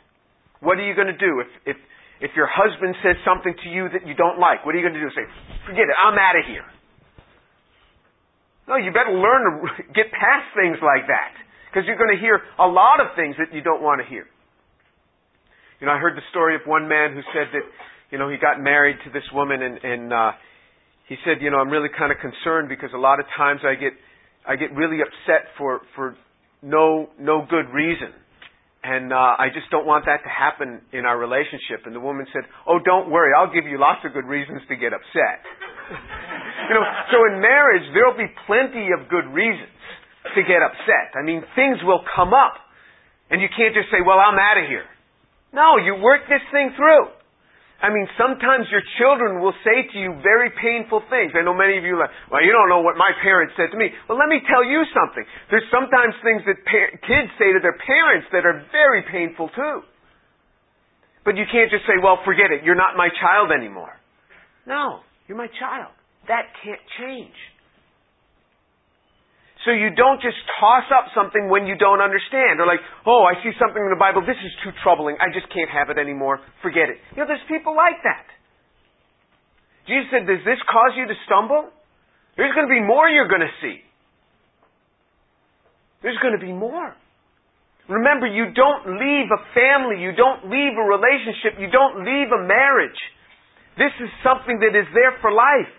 What 0.60 0.78
are 0.78 0.86
you 0.86 0.94
going 0.94 1.08
to 1.08 1.16
do 1.16 1.40
if, 1.40 1.76
if, 1.76 1.78
if 2.20 2.30
your 2.36 2.50
husband 2.50 2.94
says 3.02 3.16
something 3.24 3.54
to 3.54 3.68
you 3.70 3.88
that 3.94 4.06
you 4.06 4.14
don't 4.14 4.38
like? 4.38 4.66
What 4.66 4.74
are 4.74 4.78
you 4.78 4.84
going 4.84 4.98
to 4.98 5.00
do? 5.00 5.10
Say, 5.14 5.24
forget 5.66 5.86
it, 5.86 5.96
I'm 5.96 6.18
out 6.18 6.36
of 6.36 6.44
here. 6.44 6.66
No, 8.68 8.76
you 8.76 8.92
better 8.92 9.14
learn 9.14 9.42
to 9.46 9.82
get 9.98 10.10
past 10.12 10.50
things 10.54 10.78
like 10.82 11.06
that. 11.06 11.34
Because 11.70 11.86
you're 11.86 11.98
going 11.98 12.10
to 12.14 12.20
hear 12.20 12.42
a 12.58 12.66
lot 12.66 12.98
of 12.98 13.14
things 13.14 13.38
that 13.38 13.54
you 13.54 13.62
don't 13.62 13.82
want 13.82 14.02
to 14.02 14.06
hear. 14.06 14.26
You 15.78 15.86
know, 15.86 15.94
I 15.94 15.98
heard 15.98 16.18
the 16.18 16.26
story 16.30 16.56
of 16.56 16.62
one 16.66 16.88
man 16.88 17.14
who 17.14 17.22
said 17.30 17.54
that, 17.54 17.62
you 18.10 18.18
know, 18.18 18.28
he 18.28 18.36
got 18.36 18.60
married 18.60 18.98
to 19.06 19.10
this 19.10 19.22
woman 19.32 19.62
and, 19.62 19.78
and 19.78 20.12
uh, 20.12 20.32
he 21.08 21.14
said, 21.24 21.40
you 21.40 21.50
know, 21.50 21.58
I'm 21.58 21.70
really 21.70 21.88
kind 21.88 22.10
of 22.10 22.18
concerned 22.18 22.68
because 22.68 22.90
a 22.94 22.98
lot 22.98 23.18
of 23.18 23.26
times 23.36 23.60
I 23.64 23.78
get, 23.78 23.94
I 24.46 24.56
get 24.56 24.74
really 24.74 24.98
upset 25.00 25.54
for, 25.56 25.80
for 25.94 26.16
no, 26.62 27.08
no 27.18 27.46
good 27.48 27.68
reason. 27.72 28.12
And 28.82 29.12
uh, 29.12 29.36
I 29.36 29.52
just 29.52 29.68
don't 29.70 29.84
want 29.84 30.06
that 30.08 30.24
to 30.24 30.32
happen 30.32 30.80
in 30.92 31.04
our 31.04 31.18
relationship. 31.20 31.84
And 31.84 31.94
the 31.94 32.00
woman 32.00 32.24
said, 32.32 32.48
Oh, 32.64 32.80
don't 32.80 33.10
worry. 33.10 33.32
I'll 33.36 33.52
give 33.52 33.68
you 33.68 33.76
lots 33.76 34.00
of 34.08 34.16
good 34.16 34.24
reasons 34.24 34.62
to 34.68 34.76
get 34.76 34.92
upset. 34.92 35.44
You 36.70 36.78
know, 36.78 36.86
so 37.10 37.18
in 37.26 37.42
marriage, 37.42 37.82
there'll 37.98 38.14
be 38.14 38.30
plenty 38.46 38.94
of 38.94 39.10
good 39.10 39.26
reasons 39.34 39.74
to 40.38 40.40
get 40.46 40.62
upset. 40.62 41.18
I 41.18 41.26
mean, 41.26 41.42
things 41.58 41.82
will 41.82 42.04
come 42.14 42.30
up. 42.30 42.54
And 43.26 43.42
you 43.42 43.50
can't 43.50 43.74
just 43.74 43.90
say, 43.90 43.98
well, 43.98 44.22
I'm 44.22 44.38
out 44.38 44.54
of 44.54 44.70
here. 44.70 44.86
No, 45.50 45.82
you 45.82 45.98
work 45.98 46.30
this 46.30 46.42
thing 46.54 46.70
through. 46.78 47.10
I 47.80 47.88
mean, 47.88 48.04
sometimes 48.20 48.68
your 48.68 48.84
children 49.00 49.40
will 49.40 49.56
say 49.64 49.88
to 49.88 49.96
you 49.96 50.20
very 50.20 50.52
painful 50.52 51.00
things. 51.08 51.32
I 51.32 51.40
know 51.40 51.56
many 51.56 51.80
of 51.80 51.84
you 51.84 51.96
are 51.96 52.04
like, 52.04 52.14
well, 52.28 52.44
you 52.44 52.52
don't 52.52 52.68
know 52.68 52.84
what 52.84 53.00
my 53.00 53.08
parents 53.24 53.56
said 53.56 53.72
to 53.72 53.78
me. 53.80 53.88
Well, 54.04 54.20
let 54.20 54.28
me 54.28 54.44
tell 54.44 54.60
you 54.60 54.84
something. 54.92 55.24
There's 55.48 55.64
sometimes 55.72 56.12
things 56.20 56.44
that 56.44 56.60
pa- 56.68 56.92
kids 57.08 57.32
say 57.40 57.56
to 57.56 57.60
their 57.64 57.80
parents 57.80 58.28
that 58.36 58.44
are 58.44 58.68
very 58.68 59.00
painful 59.08 59.48
too. 59.56 59.80
But 61.24 61.40
you 61.40 61.48
can't 61.48 61.72
just 61.72 61.88
say, 61.88 61.96
well, 62.04 62.20
forget 62.24 62.52
it. 62.52 62.64
You're 62.64 62.76
not 62.76 63.00
my 63.00 63.08
child 63.16 63.48
anymore. 63.48 63.96
No, 64.68 65.00
you're 65.24 65.40
my 65.40 65.48
child. 65.56 65.92
That 66.28 66.52
can't 66.60 66.84
change. 67.00 67.36
So 69.64 69.76
you 69.76 69.92
don't 69.92 70.20
just 70.24 70.40
toss 70.56 70.88
up 70.88 71.12
something 71.12 71.52
when 71.52 71.68
you 71.68 71.76
don't 71.76 72.00
understand. 72.00 72.60
Or 72.60 72.66
like, 72.66 72.80
oh, 73.04 73.28
I 73.28 73.36
see 73.44 73.52
something 73.60 73.80
in 73.80 73.92
the 73.92 74.00
Bible, 74.00 74.24
this 74.24 74.40
is 74.40 74.52
too 74.64 74.72
troubling, 74.80 75.20
I 75.20 75.28
just 75.28 75.52
can't 75.52 75.68
have 75.68 75.92
it 75.92 76.00
anymore, 76.00 76.40
forget 76.64 76.88
it. 76.88 76.96
You 77.12 77.22
know, 77.22 77.28
there's 77.28 77.44
people 77.44 77.76
like 77.76 78.00
that. 78.08 78.24
Jesus 79.84 80.08
said, 80.08 80.24
does 80.24 80.40
this 80.48 80.60
cause 80.64 80.96
you 80.96 81.04
to 81.04 81.16
stumble? 81.28 81.68
There's 82.40 82.54
going 82.56 82.68
to 82.68 82.72
be 82.72 82.80
more 82.80 83.08
you're 83.08 83.28
going 83.28 83.44
to 83.44 83.56
see. 83.60 83.84
There's 86.00 86.16
going 86.24 86.32
to 86.32 86.40
be 86.40 86.52
more. 86.52 86.96
Remember, 87.88 88.24
you 88.30 88.54
don't 88.54 88.96
leave 88.96 89.28
a 89.28 89.40
family, 89.52 90.00
you 90.00 90.14
don't 90.14 90.46
leave 90.46 90.78
a 90.78 90.86
relationship, 90.86 91.58
you 91.58 91.68
don't 91.68 92.06
leave 92.06 92.30
a 92.30 92.40
marriage. 92.46 92.96
This 93.76 93.92
is 93.98 94.08
something 94.22 94.62
that 94.62 94.78
is 94.78 94.86
there 94.94 95.18
for 95.20 95.32
life. 95.32 95.74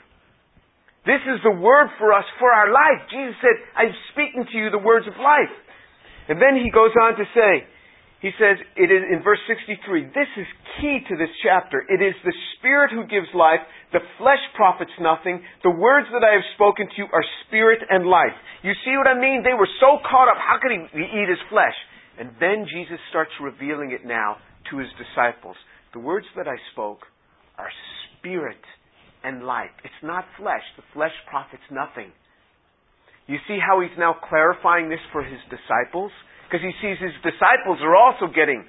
This 1.06 1.22
is 1.26 1.42
the 1.42 1.58
word 1.58 1.90
for 1.98 2.14
us 2.14 2.26
for 2.38 2.54
our 2.54 2.70
life. 2.70 3.10
Jesus 3.10 3.34
said, 3.42 3.58
I'm 3.74 3.94
speaking 4.14 4.46
to 4.46 4.56
you 4.58 4.70
the 4.70 4.82
words 4.82 5.10
of 5.10 5.18
life. 5.18 5.54
And 6.30 6.38
then 6.38 6.54
he 6.54 6.70
goes 6.70 6.94
on 6.94 7.18
to 7.18 7.26
say, 7.34 7.66
he 8.22 8.30
says, 8.38 8.62
it 8.78 8.94
is 8.94 9.02
in 9.10 9.26
verse 9.26 9.42
63, 9.50 10.14
this 10.14 10.30
is 10.38 10.46
key 10.78 11.02
to 11.10 11.18
this 11.18 11.34
chapter. 11.42 11.82
It 11.90 12.06
is 12.06 12.14
the 12.22 12.38
Spirit 12.54 12.94
who 12.94 13.10
gives 13.10 13.26
life. 13.34 13.66
The 13.98 14.06
flesh 14.22 14.42
profits 14.54 14.94
nothing. 15.02 15.42
The 15.66 15.74
words 15.74 16.06
that 16.14 16.22
I 16.22 16.38
have 16.38 16.46
spoken 16.54 16.86
to 16.86 16.96
you 17.02 17.10
are 17.10 17.26
spirit 17.50 17.82
and 17.90 18.06
life. 18.06 18.38
You 18.62 18.78
see 18.86 18.94
what 18.94 19.10
I 19.10 19.18
mean? 19.18 19.42
They 19.42 19.58
were 19.58 19.70
so 19.82 19.98
caught 20.06 20.30
up. 20.30 20.38
How 20.38 20.62
could 20.62 20.70
he 20.70 21.02
eat 21.02 21.30
his 21.34 21.42
flesh? 21.50 21.74
And 22.22 22.30
then 22.38 22.70
Jesus 22.70 23.02
starts 23.10 23.34
revealing 23.42 23.90
it 23.90 24.06
now 24.06 24.38
to 24.70 24.78
his 24.78 24.94
disciples. 25.02 25.58
The 25.98 26.00
words 26.00 26.30
that 26.38 26.48
I 26.48 26.62
spoke 26.72 27.10
are 27.58 27.74
spirit 28.22 28.62
and 29.24 29.46
life. 29.46 29.74
It's 29.84 30.02
not 30.04 30.26
flesh. 30.38 30.64
The 30.78 30.84
flesh 30.94 31.16
profits 31.30 31.64
nothing. 31.72 32.12
You 33.28 33.38
see 33.48 33.58
how 33.62 33.80
he's 33.82 33.96
now 33.98 34.16
clarifying 34.28 34.90
this 34.90 35.04
for 35.12 35.24
his 35.24 35.40
disciples? 35.48 36.12
Because 36.48 36.66
he 36.66 36.74
sees 36.84 37.00
his 37.00 37.16
disciples 37.24 37.80
are 37.80 37.96
also 37.96 38.28
getting, 38.28 38.66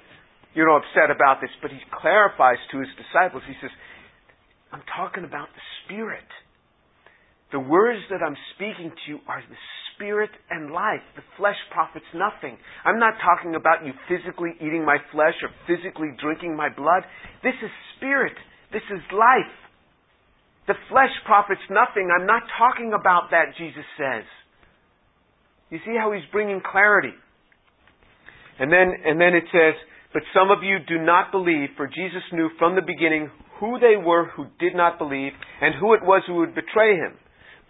you 0.55 0.63
know, 0.63 0.79
upset 0.79 1.11
about 1.11 1.41
this, 1.41 1.51
but 1.61 1.71
he 1.71 1.81
clarifies 1.91 2.61
to 2.71 2.79
his 2.79 2.89
disciples. 2.95 3.43
He 3.43 3.57
says, 3.59 3.73
I'm 4.71 4.85
talking 4.95 5.25
about 5.25 5.49
the 5.51 5.63
Spirit. 5.83 6.29
The 7.51 7.59
words 7.59 8.01
that 8.09 8.25
I'm 8.25 8.37
speaking 8.55 8.89
to 8.89 9.03
you 9.05 9.19
are 9.27 9.43
the 9.45 9.61
spirit 9.93 10.31
and 10.49 10.71
life. 10.71 11.05
The 11.15 11.21
flesh 11.37 11.59
profits 11.69 12.07
nothing. 12.15 12.57
I'm 12.83 12.97
not 12.97 13.13
talking 13.21 13.53
about 13.53 13.85
you 13.85 13.93
physically 14.09 14.57
eating 14.57 14.83
my 14.83 14.97
flesh 15.11 15.37
or 15.45 15.53
physically 15.69 16.17
drinking 16.19 16.57
my 16.57 16.69
blood. 16.69 17.05
This 17.43 17.53
is 17.61 17.69
spirit. 17.97 18.33
This 18.71 18.81
is 18.89 18.99
life. 19.13 19.53
The 20.67 20.75
flesh 20.89 21.11
profits 21.25 21.61
nothing. 21.69 22.09
I'm 22.09 22.25
not 22.25 22.43
talking 22.57 22.93
about 22.93 23.31
that, 23.31 23.55
Jesus 23.57 23.83
says. 23.97 24.23
You 25.69 25.79
see 25.85 25.95
how 25.99 26.11
he's 26.13 26.23
bringing 26.31 26.61
clarity. 26.61 27.13
And 28.59 28.71
then, 28.71 28.93
and 29.05 29.19
then 29.19 29.33
it 29.33 29.45
says, 29.51 29.73
but 30.13 30.21
some 30.31 30.51
of 30.51 30.63
you 30.63 30.77
do 30.87 31.03
not 31.03 31.31
believe, 31.31 31.69
for 31.75 31.87
Jesus 31.87 32.21
knew 32.31 32.49
from 32.59 32.75
the 32.75 32.85
beginning 32.85 33.31
who 33.59 33.79
they 33.79 33.97
were 33.97 34.29
who 34.29 34.45
did 34.59 34.75
not 34.75 34.99
believe 34.99 35.33
and 35.61 35.73
who 35.79 35.95
it 35.95 36.03
was 36.03 36.21
who 36.27 36.35
would 36.35 36.53
betray 36.53 36.95
him. 36.95 37.17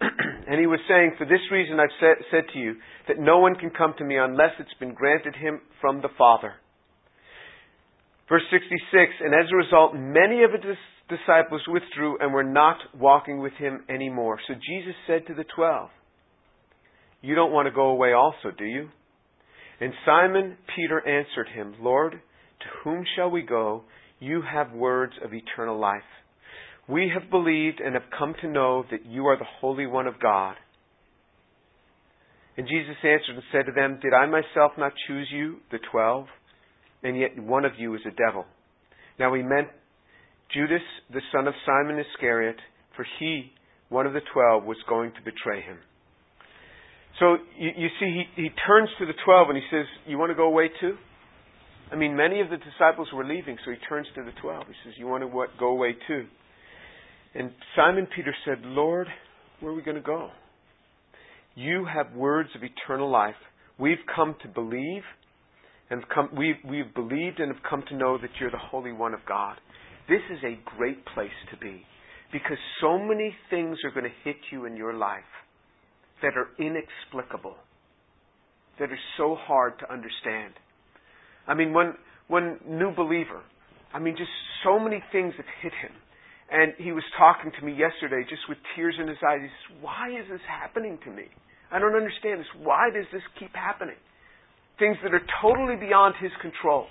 and 0.48 0.60
he 0.60 0.66
was 0.66 0.80
saying, 0.86 1.12
For 1.16 1.24
this 1.24 1.40
reason 1.50 1.80
I've 1.80 1.96
said, 1.98 2.16
said, 2.30 2.44
to 2.52 2.58
you 2.58 2.74
that 3.08 3.18
no 3.18 3.38
one 3.38 3.54
can 3.54 3.70
come 3.70 3.94
to 3.98 4.04
me 4.04 4.18
unless 4.18 4.52
it's 4.58 4.74
been 4.78 4.92
granted 4.92 5.34
him 5.34 5.60
from 5.80 6.02
the 6.02 6.12
Father. 6.18 6.52
Verse 8.28 8.44
66, 8.50 9.12
and 9.20 9.34
as 9.34 9.48
a 9.52 9.56
result, 9.56 9.94
many 9.94 10.44
of 10.44 10.52
his 10.52 10.76
disciples 11.08 11.62
withdrew 11.68 12.18
and 12.20 12.32
were 12.32 12.44
not 12.44 12.78
walking 12.98 13.38
with 13.40 13.52
him 13.54 13.84
anymore. 13.88 14.38
So 14.48 14.54
Jesus 14.54 14.94
said 15.06 15.26
to 15.26 15.34
the 15.34 15.44
twelve, 15.54 15.90
You 17.20 17.34
don't 17.34 17.52
want 17.52 17.66
to 17.66 17.74
go 17.74 17.88
away 17.88 18.12
also, 18.12 18.50
do 18.56 18.64
you? 18.64 18.88
And 19.80 19.92
Simon 20.06 20.56
Peter 20.74 21.06
answered 21.06 21.48
him, 21.54 21.74
Lord, 21.80 22.12
to 22.12 22.66
whom 22.82 23.04
shall 23.16 23.30
we 23.30 23.42
go? 23.42 23.84
You 24.20 24.42
have 24.42 24.72
words 24.72 25.14
of 25.22 25.34
eternal 25.34 25.78
life. 25.78 26.02
We 26.88 27.10
have 27.12 27.30
believed 27.30 27.80
and 27.80 27.94
have 27.94 28.10
come 28.16 28.34
to 28.40 28.48
know 28.48 28.84
that 28.90 29.06
you 29.06 29.26
are 29.26 29.38
the 29.38 29.44
Holy 29.60 29.86
One 29.86 30.06
of 30.06 30.20
God. 30.20 30.56
And 32.56 32.68
Jesus 32.68 32.96
answered 33.02 33.34
and 33.34 33.42
said 33.50 33.66
to 33.66 33.72
them, 33.72 33.98
Did 34.00 34.14
I 34.14 34.26
myself 34.26 34.72
not 34.78 34.92
choose 35.08 35.28
you, 35.32 35.56
the 35.70 35.78
twelve? 35.90 36.26
And 37.02 37.18
yet 37.18 37.38
one 37.38 37.64
of 37.64 37.72
you 37.78 37.94
is 37.94 38.02
a 38.06 38.10
devil. 38.10 38.44
Now 39.18 39.34
he 39.34 39.42
meant 39.42 39.68
Judas, 40.52 40.82
the 41.12 41.20
son 41.32 41.48
of 41.48 41.54
Simon 41.66 41.98
Iscariot, 41.98 42.56
for 42.96 43.06
he, 43.18 43.52
one 43.88 44.06
of 44.06 44.12
the 44.12 44.20
twelve, 44.32 44.64
was 44.64 44.76
going 44.88 45.12
to 45.12 45.22
betray 45.24 45.62
him. 45.62 45.78
So 47.18 47.36
you, 47.58 47.70
you 47.76 47.88
see, 48.00 48.24
he, 48.36 48.42
he 48.42 48.48
turns 48.66 48.88
to 48.98 49.06
the 49.06 49.14
twelve 49.24 49.48
and 49.48 49.56
he 49.56 49.64
says, 49.70 49.86
You 50.06 50.18
want 50.18 50.30
to 50.30 50.36
go 50.36 50.46
away 50.46 50.70
too? 50.80 50.96
I 51.92 51.96
mean, 51.96 52.16
many 52.16 52.40
of 52.40 52.50
the 52.50 52.56
disciples 52.56 53.08
were 53.12 53.24
leaving, 53.24 53.56
so 53.64 53.70
he 53.70 53.76
turns 53.88 54.06
to 54.16 54.24
the 54.24 54.32
twelve. 54.40 54.64
He 54.66 54.74
says, 54.84 54.94
You 54.96 55.06
want 55.06 55.22
to 55.22 55.28
what, 55.28 55.50
go 55.58 55.68
away 55.68 55.94
too? 56.08 56.26
And 57.34 57.50
Simon 57.76 58.06
Peter 58.14 58.34
said, 58.44 58.58
Lord, 58.62 59.08
where 59.60 59.72
are 59.72 59.74
we 59.74 59.82
going 59.82 59.96
to 59.96 60.02
go? 60.02 60.30
You 61.56 61.86
have 61.92 62.14
words 62.14 62.48
of 62.54 62.62
eternal 62.62 63.10
life. 63.10 63.34
We've 63.78 63.98
come 64.14 64.36
to 64.42 64.48
believe, 64.48 65.02
and 65.90 66.02
come, 66.08 66.30
we've, 66.36 66.56
we've 66.68 66.92
believed 66.94 67.40
and 67.40 67.52
have 67.52 67.62
come 67.68 67.82
to 67.88 67.96
know 67.96 68.18
that 68.18 68.30
you're 68.40 68.50
the 68.50 68.58
Holy 68.58 68.92
One 68.92 69.14
of 69.14 69.20
God. 69.28 69.56
This 70.08 70.20
is 70.30 70.38
a 70.44 70.58
great 70.76 71.04
place 71.14 71.30
to 71.50 71.56
be 71.56 71.82
because 72.32 72.58
so 72.80 72.98
many 72.98 73.34
things 73.48 73.78
are 73.84 73.90
going 73.90 74.04
to 74.04 74.16
hit 74.24 74.36
you 74.52 74.66
in 74.66 74.76
your 74.76 74.92
life 74.92 75.22
that 76.20 76.34
are 76.36 76.48
inexplicable, 76.58 77.56
that 78.78 78.90
are 78.90 79.04
so 79.16 79.36
hard 79.38 79.78
to 79.78 79.92
understand. 79.92 80.52
I 81.46 81.54
mean, 81.54 81.72
one, 81.72 81.94
when 82.28 82.58
new 82.68 82.94
believer, 82.94 83.42
I 83.92 83.98
mean, 83.98 84.16
just 84.16 84.30
so 84.64 84.78
many 84.78 85.02
things 85.12 85.34
have 85.36 85.46
hit 85.62 85.72
him. 85.80 85.92
And 86.50 86.74
he 86.76 86.92
was 86.92 87.04
talking 87.16 87.52
to 87.58 87.64
me 87.64 87.72
yesterday 87.72 88.26
just 88.28 88.42
with 88.48 88.58
tears 88.76 88.96
in 89.00 89.08
his 89.08 89.16
eyes. 89.26 89.40
He 89.40 89.48
says, 89.48 89.80
Why 89.80 90.10
is 90.10 90.28
this 90.28 90.44
happening 90.44 90.98
to 91.04 91.10
me? 91.10 91.24
I 91.72 91.78
don't 91.78 91.96
understand 91.96 92.40
this. 92.40 92.52
Why 92.60 92.90
does 92.92 93.06
this 93.12 93.22
keep 93.38 93.54
happening? 93.54 93.96
Things 94.78 94.96
that 95.02 95.14
are 95.14 95.24
totally 95.40 95.76
beyond 95.76 96.14
his 96.20 96.30
control. 96.42 96.86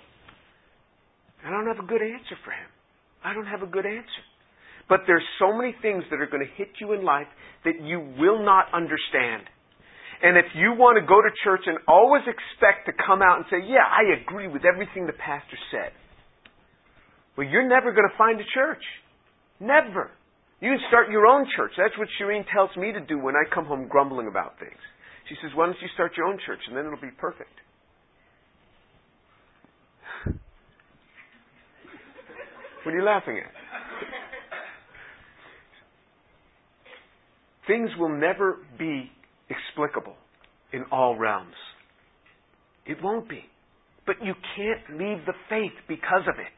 I 1.46 1.52
don't 1.52 1.68
have 1.68 1.84
a 1.84 1.88
good 1.88 2.02
answer 2.02 2.40
for 2.44 2.52
him. 2.52 2.73
I 3.24 3.34
don't 3.34 3.48
have 3.48 3.64
a 3.64 3.68
good 3.68 3.86
answer. 3.86 4.24
But 4.90 5.08
there's 5.08 5.24
so 5.40 5.56
many 5.56 5.74
things 5.82 6.04
that 6.12 6.20
are 6.20 6.28
going 6.28 6.44
to 6.44 6.54
hit 6.58 6.70
you 6.80 6.92
in 6.94 7.06
life 7.06 7.28
that 7.64 7.80
you 7.82 8.00
will 8.20 8.44
not 8.44 8.68
understand. 8.74 9.48
And 10.22 10.38
if 10.38 10.46
you 10.56 10.76
want 10.76 11.00
to 11.00 11.06
go 11.08 11.20
to 11.20 11.32
church 11.44 11.64
and 11.68 11.80
always 11.88 12.24
expect 12.28 12.88
to 12.88 12.94
come 12.96 13.22
out 13.22 13.44
and 13.44 13.46
say, 13.52 13.60
yeah, 13.64 13.84
I 13.84 14.20
agree 14.20 14.48
with 14.48 14.64
everything 14.64 15.08
the 15.08 15.16
pastor 15.16 15.60
said, 15.72 15.92
well, 17.36 17.48
you're 17.48 17.68
never 17.68 17.92
going 17.92 18.08
to 18.08 18.18
find 18.18 18.40
a 18.40 18.48
church. 18.54 18.84
Never. 19.60 20.12
You 20.62 20.72
can 20.72 20.84
start 20.88 21.12
your 21.12 21.28
own 21.28 21.48
church. 21.56 21.72
That's 21.76 21.98
what 21.98 22.08
Shireen 22.20 22.46
tells 22.54 22.72
me 22.78 22.92
to 22.94 23.02
do 23.02 23.20
when 23.20 23.36
I 23.36 23.44
come 23.54 23.66
home 23.66 23.88
grumbling 23.90 24.28
about 24.28 24.60
things. 24.60 24.80
She 25.28 25.36
says, 25.42 25.52
why 25.56 25.66
don't 25.66 25.80
you 25.82 25.92
start 25.94 26.16
your 26.16 26.28
own 26.28 26.40
church 26.46 26.60
and 26.68 26.78
then 26.78 26.86
it'll 26.86 27.04
be 27.04 27.16
perfect. 27.20 27.52
What 32.84 32.94
are 32.94 32.98
you 32.98 33.04
laughing 33.04 33.38
at? 33.38 33.52
Things 37.68 37.90
will 37.98 38.18
never 38.18 38.58
be 38.78 39.12
explicable 39.50 40.16
in 40.72 40.84
all 40.92 41.18
realms. 41.18 41.56
It 42.86 42.98
won't 43.02 43.30
be. 43.30 43.46
But 44.06 44.18
you 44.22 44.34
can't 44.58 45.00
leave 45.00 45.26
the 45.26 45.34
faith 45.50 45.72
because 45.88 46.28
of 46.28 46.40
it. 46.40 46.54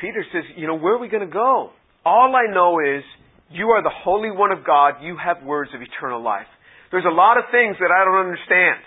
Peter 0.00 0.24
says, 0.32 0.42
you 0.56 0.66
know, 0.66 0.76
where 0.76 0.94
are 0.94 0.98
we 0.98 1.08
going 1.08 1.26
to 1.26 1.32
go? 1.32 1.70
All 2.04 2.34
I 2.34 2.52
know 2.52 2.80
is 2.80 3.04
you 3.50 3.68
are 3.68 3.82
the 3.82 3.94
Holy 4.02 4.30
One 4.30 4.50
of 4.50 4.66
God. 4.66 4.94
You 5.02 5.16
have 5.22 5.44
words 5.44 5.70
of 5.74 5.80
eternal 5.80 6.22
life. 6.22 6.46
There's 6.90 7.04
a 7.04 7.14
lot 7.14 7.38
of 7.38 7.44
things 7.50 7.76
that 7.80 7.90
I 7.90 8.04
don't 8.04 8.26
understand, 8.26 8.80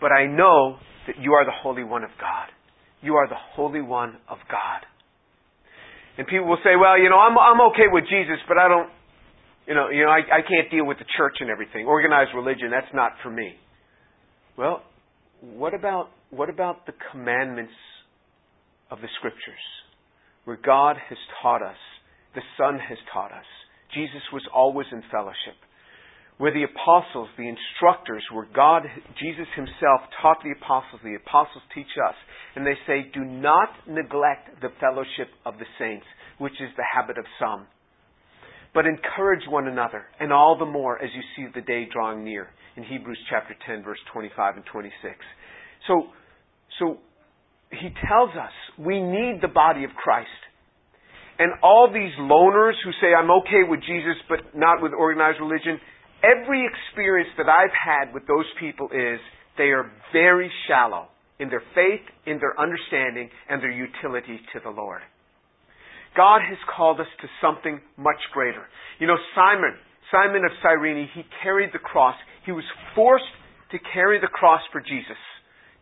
but 0.00 0.12
I 0.12 0.26
know 0.26 0.76
that 1.06 1.16
you 1.20 1.32
are 1.32 1.44
the 1.44 1.56
Holy 1.62 1.84
One 1.84 2.04
of 2.04 2.10
God. 2.20 2.48
You 3.02 3.14
are 3.14 3.28
the 3.28 3.38
Holy 3.54 3.82
One 3.82 4.16
of 4.28 4.38
God. 4.50 4.86
And 6.18 6.26
people 6.26 6.48
will 6.48 6.62
say, 6.64 6.76
well, 6.80 6.98
you 6.98 7.10
know, 7.10 7.18
I'm, 7.18 7.36
I'm 7.36 7.60
okay 7.72 7.92
with 7.92 8.04
Jesus, 8.04 8.40
but 8.48 8.56
I 8.56 8.68
don't, 8.68 8.88
you 9.68 9.74
know, 9.74 9.90
you 9.90 10.04
know, 10.04 10.10
I, 10.10 10.20
I 10.20 10.40
can't 10.40 10.70
deal 10.70 10.86
with 10.86 10.98
the 10.98 11.04
church 11.16 11.36
and 11.40 11.50
everything. 11.50 11.86
Organized 11.86 12.30
religion, 12.34 12.70
that's 12.70 12.92
not 12.94 13.12
for 13.22 13.30
me. 13.30 13.54
Well, 14.56 14.82
what 15.40 15.74
about 15.74 16.08
what 16.30 16.48
about 16.48 16.86
the 16.86 16.92
commandments 17.12 17.74
of 18.90 19.00
the 19.00 19.08
scriptures? 19.18 19.64
Where 20.44 20.56
God 20.56 20.96
has 21.08 21.18
taught 21.42 21.62
us, 21.62 21.76
the 22.34 22.42
Son 22.56 22.78
has 22.78 22.98
taught 23.12 23.32
us. 23.32 23.44
Jesus 23.94 24.22
was 24.32 24.42
always 24.54 24.86
in 24.92 25.02
fellowship. 25.10 25.58
Where 26.38 26.52
the 26.52 26.64
apostles, 26.64 27.28
the 27.38 27.48
instructors, 27.48 28.22
where 28.30 28.46
God, 28.54 28.82
Jesus 29.18 29.48
Himself 29.56 30.04
taught 30.20 30.38
the 30.44 30.52
apostles, 30.52 31.00
the 31.02 31.16
apostles 31.16 31.64
teach 31.74 31.92
us. 32.08 32.14
And 32.54 32.66
they 32.66 32.76
say, 32.86 33.08
do 33.12 33.24
not 33.24 33.70
neglect 33.88 34.60
the 34.60 34.68
fellowship 34.80 35.32
of 35.46 35.54
the 35.58 35.64
saints, 35.78 36.04
which 36.38 36.60
is 36.60 36.68
the 36.76 36.84
habit 36.94 37.16
of 37.16 37.24
some 37.40 37.66
but 38.76 38.84
encourage 38.84 39.40
one 39.48 39.68
another, 39.68 40.04
and 40.20 40.30
all 40.30 40.58
the 40.58 40.66
more 40.66 41.02
as 41.02 41.08
you 41.14 41.22
see 41.34 41.50
the 41.54 41.64
day 41.64 41.88
drawing 41.90 42.22
near. 42.22 42.48
In 42.76 42.84
Hebrews 42.84 43.18
chapter 43.30 43.56
10, 43.66 43.82
verse 43.82 43.98
25 44.12 44.56
and 44.56 44.64
26. 44.70 44.92
So, 45.88 46.12
so 46.78 46.98
he 47.70 47.88
tells 48.06 48.28
us 48.36 48.52
we 48.78 49.00
need 49.00 49.40
the 49.40 49.48
body 49.48 49.84
of 49.84 49.90
Christ. 49.96 50.28
And 51.38 51.52
all 51.62 51.88
these 51.88 52.12
loners 52.20 52.76
who 52.84 52.92
say, 53.00 53.16
I'm 53.16 53.30
okay 53.44 53.64
with 53.66 53.80
Jesus, 53.80 54.20
but 54.28 54.40
not 54.54 54.82
with 54.82 54.92
organized 54.92 55.40
religion, 55.40 55.80
every 56.26 56.66
experience 56.66 57.30
that 57.38 57.46
I've 57.48 57.74
had 57.74 58.12
with 58.12 58.26
those 58.26 58.46
people 58.58 58.88
is 58.92 59.20
they 59.56 59.70
are 59.70 59.90
very 60.12 60.50
shallow 60.68 61.08
in 61.38 61.48
their 61.48 61.62
faith, 61.74 62.02
in 62.26 62.38
their 62.38 62.58
understanding, 62.58 63.30
and 63.48 63.62
their 63.62 63.70
utility 63.70 64.40
to 64.52 64.60
the 64.64 64.70
Lord. 64.70 65.02
God 66.16 66.40
has 66.48 66.58
called 66.74 66.98
us 66.98 67.06
to 67.20 67.28
something 67.42 67.80
much 67.96 68.20
greater. 68.32 68.64
You 68.98 69.06
know, 69.06 69.16
Simon, 69.34 69.76
Simon 70.10 70.42
of 70.44 70.52
Cyrene, 70.62 71.08
he 71.14 71.22
carried 71.42 71.70
the 71.72 71.78
cross. 71.78 72.16
He 72.46 72.52
was 72.52 72.64
forced 72.94 73.24
to 73.72 73.78
carry 73.92 74.18
the 74.18 74.28
cross 74.28 74.62
for 74.72 74.80
Jesus, 74.80 75.20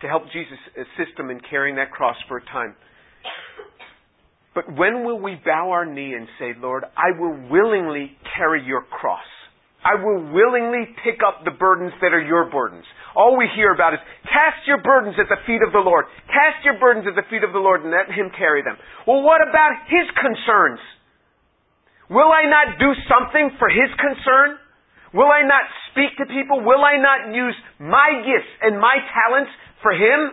to 0.00 0.08
help 0.08 0.24
Jesus 0.32 0.58
assist 0.74 1.18
him 1.18 1.30
in 1.30 1.40
carrying 1.48 1.76
that 1.76 1.92
cross 1.92 2.16
for 2.26 2.38
a 2.38 2.44
time. 2.46 2.74
But 4.54 4.64
when 4.76 5.04
will 5.04 5.20
we 5.20 5.40
bow 5.44 5.70
our 5.70 5.84
knee 5.84 6.14
and 6.14 6.26
say, 6.38 6.52
Lord, 6.58 6.84
I 6.96 7.18
will 7.18 7.48
willingly 7.50 8.12
carry 8.36 8.64
your 8.64 8.82
cross? 8.82 9.24
I 9.84 10.00
will 10.00 10.32
willingly 10.32 10.88
pick 11.04 11.20
up 11.20 11.44
the 11.44 11.52
burdens 11.52 11.92
that 12.00 12.16
are 12.16 12.24
your 12.24 12.48
burdens. 12.48 12.88
All 13.12 13.36
we 13.36 13.44
hear 13.52 13.76
about 13.76 13.92
is 13.92 14.00
cast 14.24 14.64
your 14.64 14.80
burdens 14.80 15.20
at 15.20 15.28
the 15.28 15.36
feet 15.44 15.60
of 15.60 15.76
the 15.76 15.84
Lord. 15.84 16.08
Cast 16.32 16.64
your 16.64 16.80
burdens 16.80 17.04
at 17.04 17.12
the 17.12 17.28
feet 17.28 17.44
of 17.44 17.52
the 17.52 17.60
Lord 17.60 17.84
and 17.84 17.92
let 17.92 18.08
Him 18.08 18.32
carry 18.32 18.64
them. 18.64 18.80
Well, 19.04 19.20
what 19.20 19.44
about 19.44 19.76
His 19.92 20.08
concerns? 20.16 20.80
Will 22.08 22.32
I 22.32 22.48
not 22.48 22.80
do 22.80 22.96
something 23.12 23.52
for 23.60 23.68
His 23.68 23.92
concern? 24.00 24.56
Will 25.12 25.28
I 25.28 25.44
not 25.44 25.68
speak 25.92 26.16
to 26.16 26.26
people? 26.32 26.64
Will 26.64 26.80
I 26.80 26.96
not 26.96 27.36
use 27.36 27.54
my 27.76 28.24
gifts 28.24 28.52
and 28.64 28.80
my 28.80 28.98
talents 29.12 29.52
for 29.84 29.92
Him? 29.92 30.32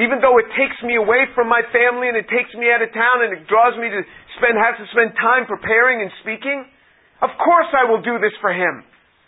Even 0.00 0.24
though 0.24 0.40
it 0.40 0.48
takes 0.56 0.76
me 0.80 0.96
away 0.96 1.28
from 1.36 1.48
my 1.48 1.60
family 1.76 2.08
and 2.08 2.16
it 2.16 2.28
takes 2.32 2.52
me 2.56 2.72
out 2.72 2.80
of 2.80 2.88
town 2.92 3.20
and 3.20 3.36
it 3.36 3.48
draws 3.48 3.76
me 3.76 3.88
to 3.88 4.00
spend, 4.40 4.56
have 4.56 4.80
to 4.80 4.88
spend 4.96 5.12
time 5.16 5.44
preparing 5.44 6.00
and 6.00 6.12
speaking? 6.24 6.64
Of 7.22 7.30
course 7.40 7.70
I 7.72 7.88
will 7.88 8.02
do 8.02 8.18
this 8.20 8.34
for 8.40 8.52
him. 8.52 8.84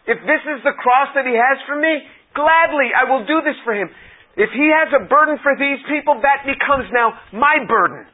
If 0.08 0.20
this 0.24 0.42
is 0.44 0.60
the 0.64 0.76
cross 0.76 1.12
that 1.16 1.24
he 1.24 1.36
has 1.36 1.60
for 1.68 1.76
me, 1.76 2.04
gladly 2.36 2.92
I 2.92 3.08
will 3.08 3.24
do 3.24 3.40
this 3.44 3.56
for 3.64 3.72
him. 3.72 3.88
If 4.36 4.50
he 4.54 4.70
has 4.70 4.92
a 4.94 5.08
burden 5.08 5.36
for 5.42 5.56
these 5.58 5.82
people, 5.88 6.20
that 6.22 6.46
becomes 6.46 6.88
now 6.94 7.18
my 7.32 7.64
burden. 7.66 8.06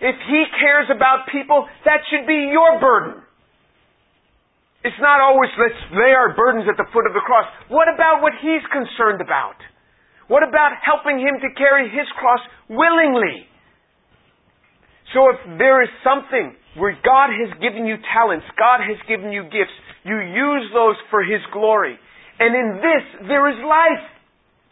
If 0.00 0.16
he 0.28 0.40
cares 0.60 0.88
about 0.92 1.28
people, 1.32 1.68
that 1.84 2.04
should 2.08 2.26
be 2.26 2.52
your 2.52 2.80
burden. 2.80 3.22
It's 4.84 5.00
not 5.02 5.20
always 5.20 5.50
let's 5.58 5.82
lay 5.92 6.14
our 6.14 6.36
burdens 6.36 6.68
at 6.70 6.76
the 6.76 6.86
foot 6.92 7.10
of 7.10 7.14
the 7.16 7.24
cross. 7.24 7.46
What 7.68 7.90
about 7.90 8.22
what 8.22 8.32
he's 8.38 8.62
concerned 8.70 9.20
about? 9.20 9.58
What 10.28 10.46
about 10.46 10.78
helping 10.78 11.18
him 11.18 11.42
to 11.42 11.48
carry 11.58 11.90
his 11.90 12.06
cross 12.18 12.40
willingly? 12.68 13.50
So 15.14 15.30
if 15.30 15.38
there 15.58 15.82
is 15.82 15.90
something 16.02 16.56
where 16.74 16.96
God 17.04 17.30
has 17.30 17.54
given 17.62 17.86
you 17.86 17.96
talents, 18.12 18.46
God 18.58 18.82
has 18.82 18.98
given 19.06 19.30
you 19.30 19.44
gifts, 19.44 19.74
you 20.04 20.18
use 20.18 20.70
those 20.74 20.96
for 21.10 21.22
His 21.22 21.40
glory. 21.52 21.98
And 22.38 22.52
in 22.54 22.80
this, 22.82 23.04
there 23.28 23.48
is 23.48 23.58
life. 23.64 24.06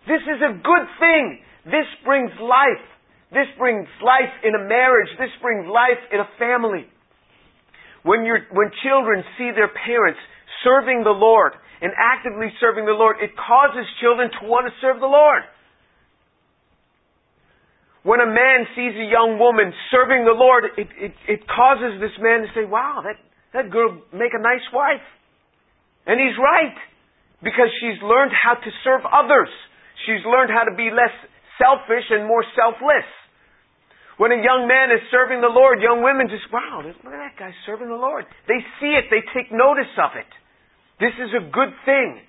This 0.06 0.22
is 0.26 0.40
a 0.42 0.52
good 0.58 0.86
thing. 1.00 1.40
This 1.64 1.88
brings 2.04 2.30
life. 2.40 2.84
This 3.32 3.48
brings 3.58 3.88
life 4.04 4.30
in 4.44 4.54
a 4.54 4.62
marriage. 4.68 5.08
This 5.18 5.32
brings 5.40 5.66
life 5.66 6.02
in 6.12 6.20
a 6.20 6.28
family. 6.38 6.86
When, 8.04 8.24
you're 8.28 8.44
when 8.52 8.68
children 8.84 9.24
see 9.38 9.48
their 9.56 9.72
parents 9.72 10.20
serving 10.62 11.04
the 11.04 11.16
Lord 11.16 11.56
and 11.80 11.90
actively 11.96 12.52
serving 12.60 12.84
the 12.84 12.92
Lord, 12.92 13.16
it 13.24 13.32
causes 13.32 13.88
children 14.00 14.28
to 14.40 14.46
want 14.46 14.68
to 14.68 14.72
serve 14.84 15.00
the 15.00 15.08
Lord. 15.08 15.42
When 18.04 18.20
a 18.20 18.28
man 18.28 18.68
sees 18.76 18.92
a 19.00 19.08
young 19.08 19.40
woman 19.40 19.72
serving 19.88 20.28
the 20.28 20.36
Lord, 20.36 20.76
it, 20.76 20.88
it, 21.00 21.16
it 21.24 21.40
causes 21.48 21.96
this 22.04 22.12
man 22.20 22.44
to 22.44 22.48
say, 22.52 22.68
wow, 22.68 23.00
that, 23.00 23.16
that 23.56 23.72
girl 23.72 23.96
make 24.12 24.36
a 24.36 24.42
nice 24.44 24.64
wife. 24.76 25.04
And 26.04 26.20
he's 26.20 26.36
right. 26.36 26.76
Because 27.40 27.72
she's 27.80 27.96
learned 28.04 28.32
how 28.36 28.60
to 28.60 28.70
serve 28.84 29.08
others. 29.08 29.48
She's 30.04 30.20
learned 30.28 30.52
how 30.52 30.68
to 30.68 30.76
be 30.76 30.92
less 30.92 31.16
selfish 31.56 32.04
and 32.12 32.28
more 32.28 32.44
selfless. 32.52 33.08
When 34.20 34.30
a 34.30 34.38
young 34.38 34.68
man 34.68 34.92
is 34.92 35.00
serving 35.08 35.40
the 35.40 35.50
Lord, 35.50 35.80
young 35.80 36.04
women 36.04 36.28
just, 36.28 36.46
wow, 36.52 36.84
look 36.84 36.94
at 36.94 37.24
that 37.24 37.40
guy 37.40 37.50
serving 37.64 37.88
the 37.88 37.98
Lord. 37.98 38.28
They 38.46 38.60
see 38.78 38.92
it, 38.94 39.08
they 39.10 39.24
take 39.32 39.50
notice 39.50 39.90
of 39.96 40.12
it. 40.14 40.28
This 41.00 41.16
is 41.18 41.32
a 41.34 41.42
good 41.50 41.72
thing. 41.88 42.20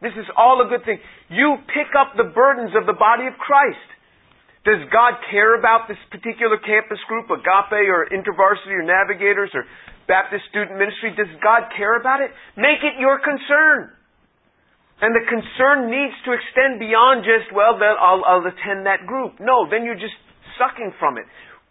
This 0.00 0.16
is 0.16 0.26
all 0.34 0.64
a 0.64 0.68
good 0.72 0.88
thing. 0.88 0.98
You 1.30 1.60
pick 1.68 1.94
up 1.94 2.16
the 2.16 2.26
burdens 2.32 2.72
of 2.74 2.88
the 2.88 2.96
body 2.96 3.28
of 3.28 3.36
Christ. 3.38 3.88
Does 4.68 4.84
God 4.92 5.16
care 5.32 5.56
about 5.56 5.88
this 5.88 5.96
particular 6.12 6.60
campus 6.60 7.00
group, 7.08 7.32
Agape 7.32 7.88
or 7.88 8.04
InterVarsity 8.12 8.76
or 8.76 8.84
Navigators 8.84 9.48
or 9.56 9.64
Baptist 10.04 10.44
Student 10.52 10.76
Ministry? 10.76 11.16
Does 11.16 11.32
God 11.40 11.72
care 11.72 11.96
about 11.96 12.20
it? 12.20 12.28
Make 12.52 12.84
it 12.84 13.00
your 13.00 13.16
concern. 13.16 13.96
And 15.00 15.16
the 15.16 15.24
concern 15.24 15.88
needs 15.88 16.12
to 16.28 16.36
extend 16.36 16.84
beyond 16.84 17.24
just, 17.24 17.48
well, 17.56 17.80
then 17.80 17.96
I'll, 17.96 18.20
I'll 18.28 18.44
attend 18.44 18.84
that 18.84 19.08
group. 19.08 19.40
No, 19.40 19.64
then 19.64 19.88
you're 19.88 19.96
just 19.96 20.20
sucking 20.60 20.92
from 21.00 21.16
it. 21.16 21.24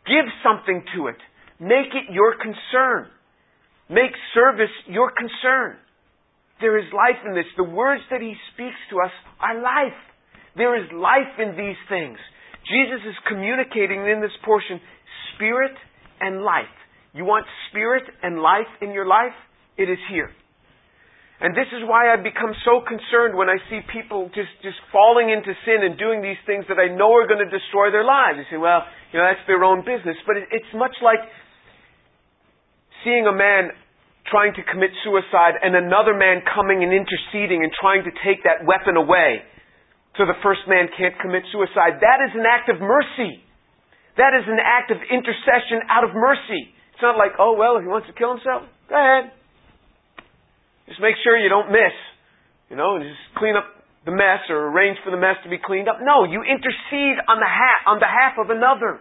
Give 0.10 0.26
something 0.42 0.82
to 0.98 1.14
it. 1.14 1.22
Make 1.62 1.94
it 1.94 2.10
your 2.10 2.34
concern. 2.34 3.14
Make 3.94 4.18
service 4.34 4.74
your 4.90 5.14
concern. 5.14 5.78
There 6.66 6.82
is 6.82 6.90
life 6.90 7.22
in 7.30 7.38
this. 7.38 7.46
The 7.62 7.70
words 7.70 8.02
that 8.10 8.26
he 8.26 8.34
speaks 8.58 8.82
to 8.90 9.06
us 9.06 9.14
are 9.38 9.62
life. 9.62 10.02
There 10.58 10.74
is 10.82 10.90
life 10.90 11.38
in 11.38 11.54
these 11.54 11.78
things. 11.94 12.18
Jesus 12.68 13.02
is 13.08 13.16
communicating 13.28 14.04
in 14.04 14.20
this 14.20 14.36
portion 14.44 14.80
spirit 15.36 15.76
and 16.20 16.44
life. 16.44 16.72
You 17.14 17.24
want 17.24 17.46
spirit 17.70 18.04
and 18.22 18.40
life 18.40 18.70
in 18.82 18.92
your 18.92 19.08
life? 19.08 19.36
It 19.78 19.90
is 19.90 20.00
here. 20.12 20.30
And 21.38 21.54
this 21.54 21.70
is 21.70 21.86
why 21.86 22.10
I 22.10 22.18
become 22.18 22.50
so 22.66 22.82
concerned 22.82 23.38
when 23.38 23.46
I 23.46 23.62
see 23.70 23.86
people 23.94 24.26
just, 24.34 24.50
just 24.66 24.82
falling 24.90 25.30
into 25.30 25.54
sin 25.70 25.86
and 25.86 25.94
doing 25.94 26.26
these 26.26 26.42
things 26.50 26.66
that 26.66 26.82
I 26.82 26.90
know 26.90 27.14
are 27.14 27.30
going 27.30 27.46
to 27.46 27.52
destroy 27.54 27.94
their 27.94 28.04
lives. 28.04 28.42
You 28.42 28.58
say, 28.58 28.60
well, 28.60 28.82
you 29.14 29.22
know, 29.22 29.26
that's 29.30 29.46
their 29.46 29.62
own 29.62 29.86
business. 29.86 30.18
But 30.26 30.42
it, 30.42 30.50
it's 30.50 30.74
much 30.74 30.98
like 31.06 31.22
seeing 33.06 33.30
a 33.30 33.36
man 33.36 33.70
trying 34.34 34.58
to 34.58 34.64
commit 34.66 34.90
suicide 35.06 35.62
and 35.62 35.78
another 35.78 36.18
man 36.18 36.42
coming 36.42 36.82
and 36.82 36.90
interceding 36.92 37.62
and 37.62 37.72
trying 37.80 38.04
to 38.04 38.14
take 38.26 38.42
that 38.44 38.66
weapon 38.66 38.98
away 38.98 39.46
so 40.18 40.26
the 40.26 40.38
first 40.42 40.66
man 40.66 40.90
can't 40.98 41.14
commit 41.22 41.46
suicide. 41.54 42.02
That 42.02 42.20
is 42.26 42.34
an 42.34 42.44
act 42.44 42.74
of 42.74 42.82
mercy. 42.82 43.42
That 44.18 44.34
is 44.34 44.50
an 44.50 44.58
act 44.58 44.90
of 44.90 44.98
intercession 44.98 45.86
out 45.94 46.02
of 46.04 46.12
mercy. 46.18 46.74
It's 46.98 47.06
not 47.06 47.22
like, 47.22 47.38
oh, 47.38 47.54
well, 47.54 47.78
if 47.78 47.86
he 47.86 47.90
wants 47.90 48.10
to 48.10 48.18
kill 48.18 48.34
himself, 48.34 48.66
go 48.90 48.98
ahead. 48.98 49.30
Just 50.90 50.98
make 50.98 51.14
sure 51.22 51.38
you 51.38 51.54
don't 51.54 51.70
miss. 51.70 51.94
You 52.74 52.76
know, 52.76 52.98
and 52.98 53.06
just 53.06 53.22
clean 53.38 53.54
up 53.54 53.70
the 54.10 54.16
mess 54.16 54.42
or 54.50 54.74
arrange 54.74 54.98
for 55.06 55.12
the 55.12 55.22
mess 55.22 55.38
to 55.44 55.50
be 55.54 55.62
cleaned 55.62 55.88
up. 55.88 56.02
No, 56.02 56.26
you 56.26 56.42
intercede 56.42 57.22
on, 57.30 57.38
the 57.38 57.46
ha- 57.46 57.94
on 57.94 58.00
behalf 58.00 58.42
of 58.42 58.50
another. 58.50 58.98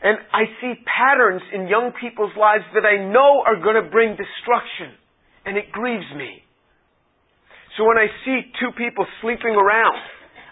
And 0.00 0.16
I 0.32 0.48
see 0.60 0.72
patterns 0.88 1.42
in 1.52 1.66
young 1.66 1.92
people's 2.00 2.32
lives 2.38 2.64
that 2.72 2.86
I 2.86 3.02
know 3.04 3.42
are 3.44 3.60
going 3.60 3.76
to 3.76 3.90
bring 3.90 4.16
destruction. 4.16 4.96
And 5.44 5.58
it 5.58 5.72
grieves 5.72 6.08
me. 6.16 6.43
So 7.76 7.84
when 7.84 7.98
I 7.98 8.06
see 8.24 8.40
two 8.60 8.70
people 8.78 9.06
sleeping 9.20 9.54
around, 9.54 9.98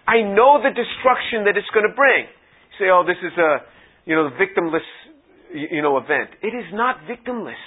I 0.06 0.22
know 0.22 0.58
the 0.58 0.74
destruction 0.74 1.46
that 1.46 1.56
it's 1.56 1.70
going 1.70 1.86
to 1.86 1.94
bring. 1.94 2.26
You 2.26 2.74
say, 2.78 2.88
oh, 2.90 3.04
this 3.06 3.20
is 3.22 3.32
a, 3.38 3.62
you 4.04 4.16
know, 4.16 4.30
victimless, 4.34 4.86
you 5.54 5.82
know, 5.82 5.98
event. 5.98 6.30
It 6.42 6.54
is 6.54 6.66
not 6.72 6.96
victimless 7.06 7.60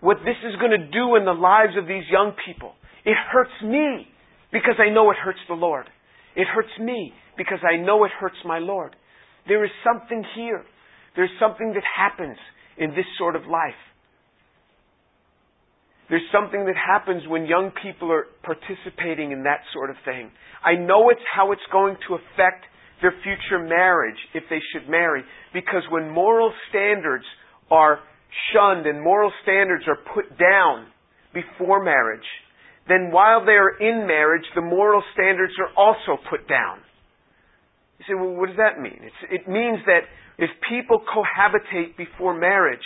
what 0.00 0.18
this 0.24 0.36
is 0.46 0.54
going 0.60 0.70
to 0.70 0.86
do 0.92 1.16
in 1.16 1.24
the 1.24 1.34
lives 1.34 1.72
of 1.76 1.88
these 1.88 2.04
young 2.10 2.32
people. 2.46 2.74
It 3.04 3.16
hurts 3.32 3.54
me 3.64 4.06
because 4.52 4.76
I 4.78 4.92
know 4.92 5.10
it 5.10 5.16
hurts 5.16 5.40
the 5.48 5.54
Lord. 5.54 5.86
It 6.36 6.46
hurts 6.46 6.70
me 6.78 7.12
because 7.36 7.58
I 7.64 7.76
know 7.76 8.04
it 8.04 8.12
hurts 8.18 8.36
my 8.44 8.58
Lord. 8.58 8.94
There 9.48 9.64
is 9.64 9.70
something 9.82 10.22
here. 10.36 10.64
There's 11.16 11.30
something 11.40 11.72
that 11.74 11.82
happens 11.96 12.36
in 12.78 12.90
this 12.90 13.06
sort 13.18 13.36
of 13.36 13.42
life. 13.42 13.80
There's 16.08 16.26
something 16.30 16.64
that 16.66 16.76
happens 16.76 17.22
when 17.26 17.46
young 17.46 17.72
people 17.82 18.12
are 18.12 18.26
participating 18.42 19.32
in 19.32 19.42
that 19.42 19.60
sort 19.72 19.90
of 19.90 19.96
thing. 20.04 20.30
I 20.64 20.74
know 20.74 21.10
it's 21.10 21.26
how 21.34 21.52
it's 21.52 21.66
going 21.72 21.96
to 22.08 22.14
affect 22.14 22.64
their 23.02 23.12
future 23.22 23.62
marriage 23.62 24.18
if 24.32 24.44
they 24.48 24.60
should 24.72 24.88
marry 24.88 25.22
because 25.52 25.82
when 25.90 26.08
moral 26.08 26.52
standards 26.70 27.24
are 27.70 27.98
shunned 28.52 28.86
and 28.86 29.02
moral 29.02 29.32
standards 29.42 29.84
are 29.88 29.98
put 30.14 30.38
down 30.38 30.86
before 31.34 31.82
marriage, 31.82 32.26
then 32.88 33.10
while 33.10 33.44
they 33.44 33.58
are 33.58 33.76
in 33.78 34.06
marriage, 34.06 34.44
the 34.54 34.62
moral 34.62 35.02
standards 35.12 35.52
are 35.58 35.74
also 35.76 36.22
put 36.30 36.48
down. 36.48 36.78
You 37.98 38.04
say, 38.08 38.14
well, 38.14 38.34
what 38.34 38.46
does 38.46 38.58
that 38.58 38.80
mean? 38.80 39.00
It's, 39.02 39.42
it 39.42 39.50
means 39.50 39.78
that 39.86 40.06
if 40.38 40.50
people 40.68 41.00
cohabitate 41.02 41.96
before 41.96 42.38
marriage, 42.38 42.84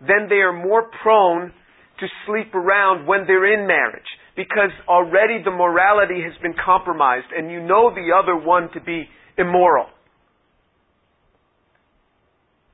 then 0.00 0.28
they 0.28 0.36
are 0.36 0.52
more 0.52 0.90
prone 1.02 1.52
to 2.00 2.06
sleep 2.26 2.54
around 2.54 3.06
when 3.06 3.24
they're 3.26 3.52
in 3.52 3.66
marriage 3.66 4.08
because 4.36 4.70
already 4.88 5.42
the 5.44 5.50
morality 5.50 6.22
has 6.22 6.32
been 6.42 6.54
compromised 6.64 7.26
and 7.36 7.50
you 7.50 7.60
know 7.60 7.90
the 7.94 8.12
other 8.12 8.36
one 8.36 8.70
to 8.72 8.80
be 8.80 9.04
immoral 9.38 9.86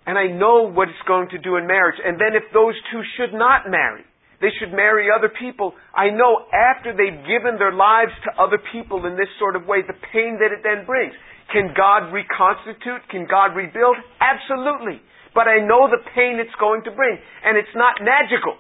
and 0.09 0.17
I 0.17 0.33
know 0.33 0.65
what 0.65 0.89
it's 0.89 1.05
going 1.05 1.29
to 1.37 1.39
do 1.39 1.61
in 1.61 1.69
marriage. 1.69 2.01
And 2.01 2.17
then 2.17 2.33
if 2.33 2.49
those 2.57 2.73
two 2.89 3.05
should 3.21 3.37
not 3.37 3.69
marry, 3.69 4.09
they 4.41 4.49
should 4.57 4.73
marry 4.73 5.13
other 5.13 5.29
people. 5.29 5.77
I 5.93 6.09
know 6.09 6.49
after 6.49 6.97
they've 6.97 7.21
given 7.29 7.61
their 7.61 7.77
lives 7.77 8.17
to 8.25 8.33
other 8.41 8.57
people 8.73 9.05
in 9.05 9.21
this 9.21 9.29
sort 9.37 9.53
of 9.53 9.69
way, 9.69 9.85
the 9.85 10.01
pain 10.09 10.41
that 10.41 10.49
it 10.49 10.65
then 10.65 10.89
brings. 10.89 11.13
Can 11.53 11.77
God 11.77 12.09
reconstitute? 12.09 13.05
Can 13.13 13.29
God 13.29 13.53
rebuild? 13.53 14.01
Absolutely. 14.17 15.05
But 15.37 15.45
I 15.45 15.61
know 15.61 15.93
the 15.93 16.01
pain 16.17 16.41
it's 16.41 16.57
going 16.57 16.89
to 16.89 16.93
bring. 16.97 17.21
And 17.45 17.61
it's 17.61 17.77
not 17.77 18.01
magical. 18.01 18.57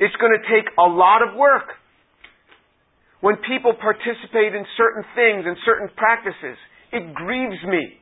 It's 0.00 0.16
going 0.16 0.32
to 0.32 0.44
take 0.48 0.64
a 0.80 0.88
lot 0.88 1.20
of 1.20 1.36
work. 1.36 1.76
When 3.20 3.36
people 3.44 3.76
participate 3.76 4.56
in 4.56 4.64
certain 4.80 5.04
things 5.14 5.44
and 5.44 5.56
certain 5.68 5.92
practices, 5.94 6.56
it 6.90 7.14
grieves 7.14 7.60
me. 7.68 8.00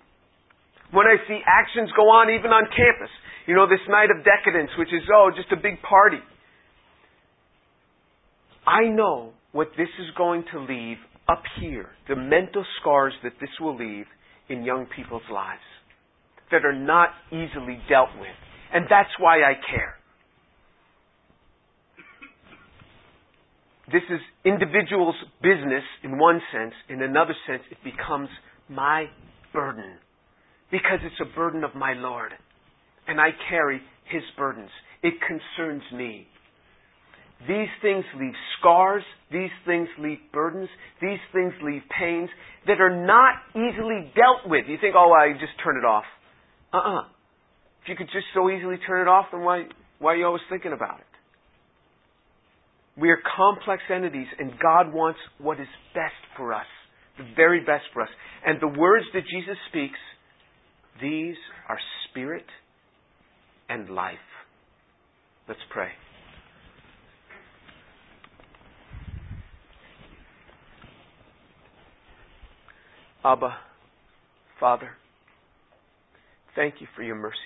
When 0.94 1.06
I 1.06 1.18
see 1.26 1.42
actions 1.44 1.90
go 1.98 2.06
on 2.08 2.30
even 2.30 2.54
on 2.54 2.64
campus, 2.70 3.10
you 3.46 3.54
know, 3.54 3.66
this 3.66 3.82
night 3.90 4.08
of 4.14 4.24
decadence, 4.24 4.70
which 4.78 4.88
is, 4.94 5.02
oh, 5.12 5.30
just 5.34 5.50
a 5.50 5.56
big 5.56 5.82
party. 5.82 6.22
I 8.64 8.86
know 8.88 9.32
what 9.50 9.68
this 9.76 9.88
is 9.98 10.06
going 10.16 10.44
to 10.52 10.60
leave 10.60 10.98
up 11.28 11.42
here, 11.60 11.90
the 12.08 12.16
mental 12.16 12.64
scars 12.80 13.12
that 13.24 13.32
this 13.40 13.50
will 13.60 13.76
leave 13.76 14.06
in 14.48 14.64
young 14.64 14.86
people's 14.94 15.26
lives 15.32 15.66
that 16.50 16.64
are 16.64 16.78
not 16.78 17.10
easily 17.28 17.82
dealt 17.88 18.08
with. 18.20 18.36
And 18.72 18.86
that's 18.88 19.10
why 19.18 19.42
I 19.42 19.54
care. 19.68 19.97
This 23.92 24.02
is 24.10 24.20
individual's 24.44 25.16
business 25.42 25.84
in 26.04 26.18
one 26.18 26.40
sense. 26.52 26.74
In 26.88 27.02
another 27.02 27.34
sense, 27.46 27.62
it 27.70 27.78
becomes 27.82 28.28
my 28.68 29.06
burden 29.52 29.96
because 30.70 31.00
it's 31.02 31.20
a 31.20 31.34
burden 31.34 31.64
of 31.64 31.74
my 31.74 31.94
Lord. 31.94 32.32
And 33.06 33.18
I 33.20 33.30
carry 33.48 33.80
His 34.10 34.22
burdens. 34.36 34.70
It 35.02 35.14
concerns 35.26 35.82
me. 35.94 36.26
These 37.46 37.68
things 37.80 38.04
leave 38.18 38.34
scars. 38.58 39.02
These 39.32 39.54
things 39.64 39.88
leave 39.98 40.18
burdens. 40.32 40.68
These 41.00 41.20
things 41.32 41.52
leave 41.62 41.82
pains 41.98 42.28
that 42.66 42.80
are 42.80 43.06
not 43.06 43.36
easily 43.54 44.12
dealt 44.14 44.50
with. 44.50 44.64
You 44.68 44.76
think, 44.80 44.96
oh, 44.98 45.12
I 45.12 45.32
just 45.32 45.52
turn 45.62 45.78
it 45.78 45.84
off. 45.86 46.04
Uh-uh. 46.74 47.02
If 47.82 47.88
you 47.88 47.96
could 47.96 48.08
just 48.12 48.26
so 48.34 48.50
easily 48.50 48.76
turn 48.86 49.00
it 49.00 49.08
off, 49.08 49.26
then 49.32 49.42
why, 49.42 49.64
why 49.98 50.12
are 50.12 50.16
you 50.16 50.26
always 50.26 50.42
thinking 50.50 50.72
about 50.72 50.98
it? 51.00 51.07
We 53.00 53.10
are 53.10 53.18
complex 53.36 53.82
entities, 53.94 54.26
and 54.38 54.52
God 54.60 54.92
wants 54.92 55.20
what 55.38 55.60
is 55.60 55.68
best 55.94 56.14
for 56.36 56.52
us, 56.52 56.66
the 57.16 57.24
very 57.36 57.60
best 57.60 57.84
for 57.92 58.02
us. 58.02 58.08
And 58.44 58.60
the 58.60 58.78
words 58.78 59.06
that 59.14 59.22
Jesus 59.22 59.56
speaks 59.68 59.98
these 61.00 61.36
are 61.68 61.78
spirit 62.10 62.46
and 63.68 63.88
life. 63.88 64.16
Let's 65.46 65.60
pray. 65.70 65.90
Abba, 73.24 73.56
Father, 74.58 74.90
thank 76.56 76.74
you 76.80 76.86
for 76.96 77.02
your 77.02 77.16
mercies. 77.16 77.38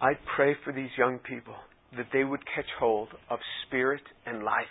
I 0.00 0.12
pray 0.36 0.54
for 0.64 0.72
these 0.72 0.90
young 0.96 1.18
people 1.18 1.54
that 1.96 2.08
they 2.12 2.24
would 2.24 2.44
catch 2.54 2.68
hold 2.78 3.08
of 3.30 3.38
spirit 3.66 4.02
and 4.26 4.42
life. 4.42 4.66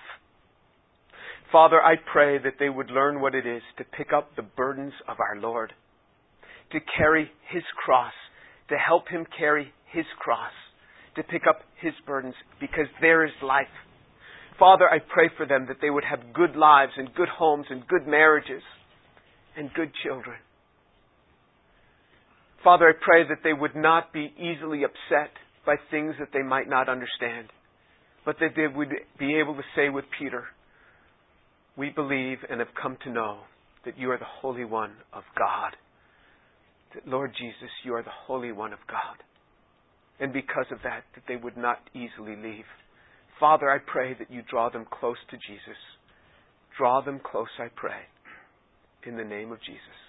Father, 1.52 1.82
I 1.82 1.96
pray 2.12 2.38
that 2.38 2.56
they 2.60 2.70
would 2.70 2.90
learn 2.90 3.22
what 3.22 3.34
it 3.34 3.48
is 3.48 3.62
to 3.78 3.84
pick 3.84 4.14
up 4.14 4.36
the 4.36 4.44
burdens 4.44 4.94
of 5.08 5.18
our 5.20 5.40
Lord 5.40 5.74
to 6.72 6.80
carry 6.98 7.32
his 7.52 7.64
cross, 7.84 8.14
to 8.70 8.76
help 8.76 9.08
him 9.08 9.26
carry 9.38 9.72
his 9.92 10.06
cross, 10.20 10.52
to 11.16 11.24
pick 11.24 11.44
up 11.48 11.62
his 11.82 11.94
burdens, 12.06 12.36
because 12.60 12.88
there 13.02 13.26
is 13.26 13.32
life. 13.42 13.68
Father, 14.60 14.90
I 14.90 15.00
pray 15.00 15.30
for 15.38 15.46
them 15.46 15.66
that 15.68 15.78
they 15.82 15.90
would 15.90 16.04
have 16.04 16.34
good 16.34 16.56
lives 16.56 16.92
and 16.98 17.14
good 17.14 17.30
homes 17.30 17.68
and 17.70 17.88
good 17.88 18.08
marriages 18.08 18.64
and 19.56 19.74
good 19.74 19.92
children. 20.04 20.38
Father, 22.64 22.90
I 22.90 22.94
pray 23.00 23.24
that 23.28 23.44
they 23.44 23.54
would 23.54 23.76
not 23.76 24.12
be 24.12 24.34
easily 24.38 24.84
upset 24.84 25.32
by 25.68 25.76
things 25.92 26.16
that 26.20 26.30
they 26.34 26.42
might 26.42 26.68
not 26.68 26.90
understand, 26.90 27.50
but 28.26 28.38
that 28.40 28.56
they 28.56 28.66
would 28.68 28.90
be 29.20 29.36
able 29.40 29.54
to 29.54 29.62
say 29.76 29.90
with 29.90 30.06
Peter, 30.18 30.46
We 31.78 31.92
believe 31.92 32.40
and 32.50 32.60
have 32.60 32.74
come 32.82 32.98
to 33.04 33.12
know 33.12 33.42
that 33.86 34.00
you 34.00 34.10
are 34.10 34.18
the 34.18 34.26
Holy 34.42 34.66
One 34.66 34.94
of 35.14 35.24
God 35.38 35.76
that, 36.94 37.08
Lord 37.08 37.32
Jesus, 37.38 37.70
you 37.84 37.94
are 37.94 38.04
the 38.04 38.10
Holy 38.26 38.52
One 38.52 38.74
of 38.74 38.80
God. 38.88 39.18
And 40.20 40.34
because 40.34 40.66
of 40.72 40.80
that, 40.84 41.04
that 41.14 41.24
they 41.28 41.36
would 41.36 41.58
not 41.58 41.80
easily 41.94 42.36
leave. 42.36 42.66
Father, 43.40 43.70
I 43.70 43.78
pray 43.86 44.16
that 44.18 44.32
you 44.32 44.42
draw 44.50 44.70
them 44.70 44.86
close 45.00 45.18
to 45.30 45.38
Jesus. 45.38 45.78
Draw 46.78 47.02
them 47.02 47.20
close, 47.24 47.48
I 47.60 47.68
pray, 47.76 48.02
in 49.06 49.16
the 49.16 49.24
name 49.24 49.52
of 49.52 49.60
Jesus. 49.60 50.07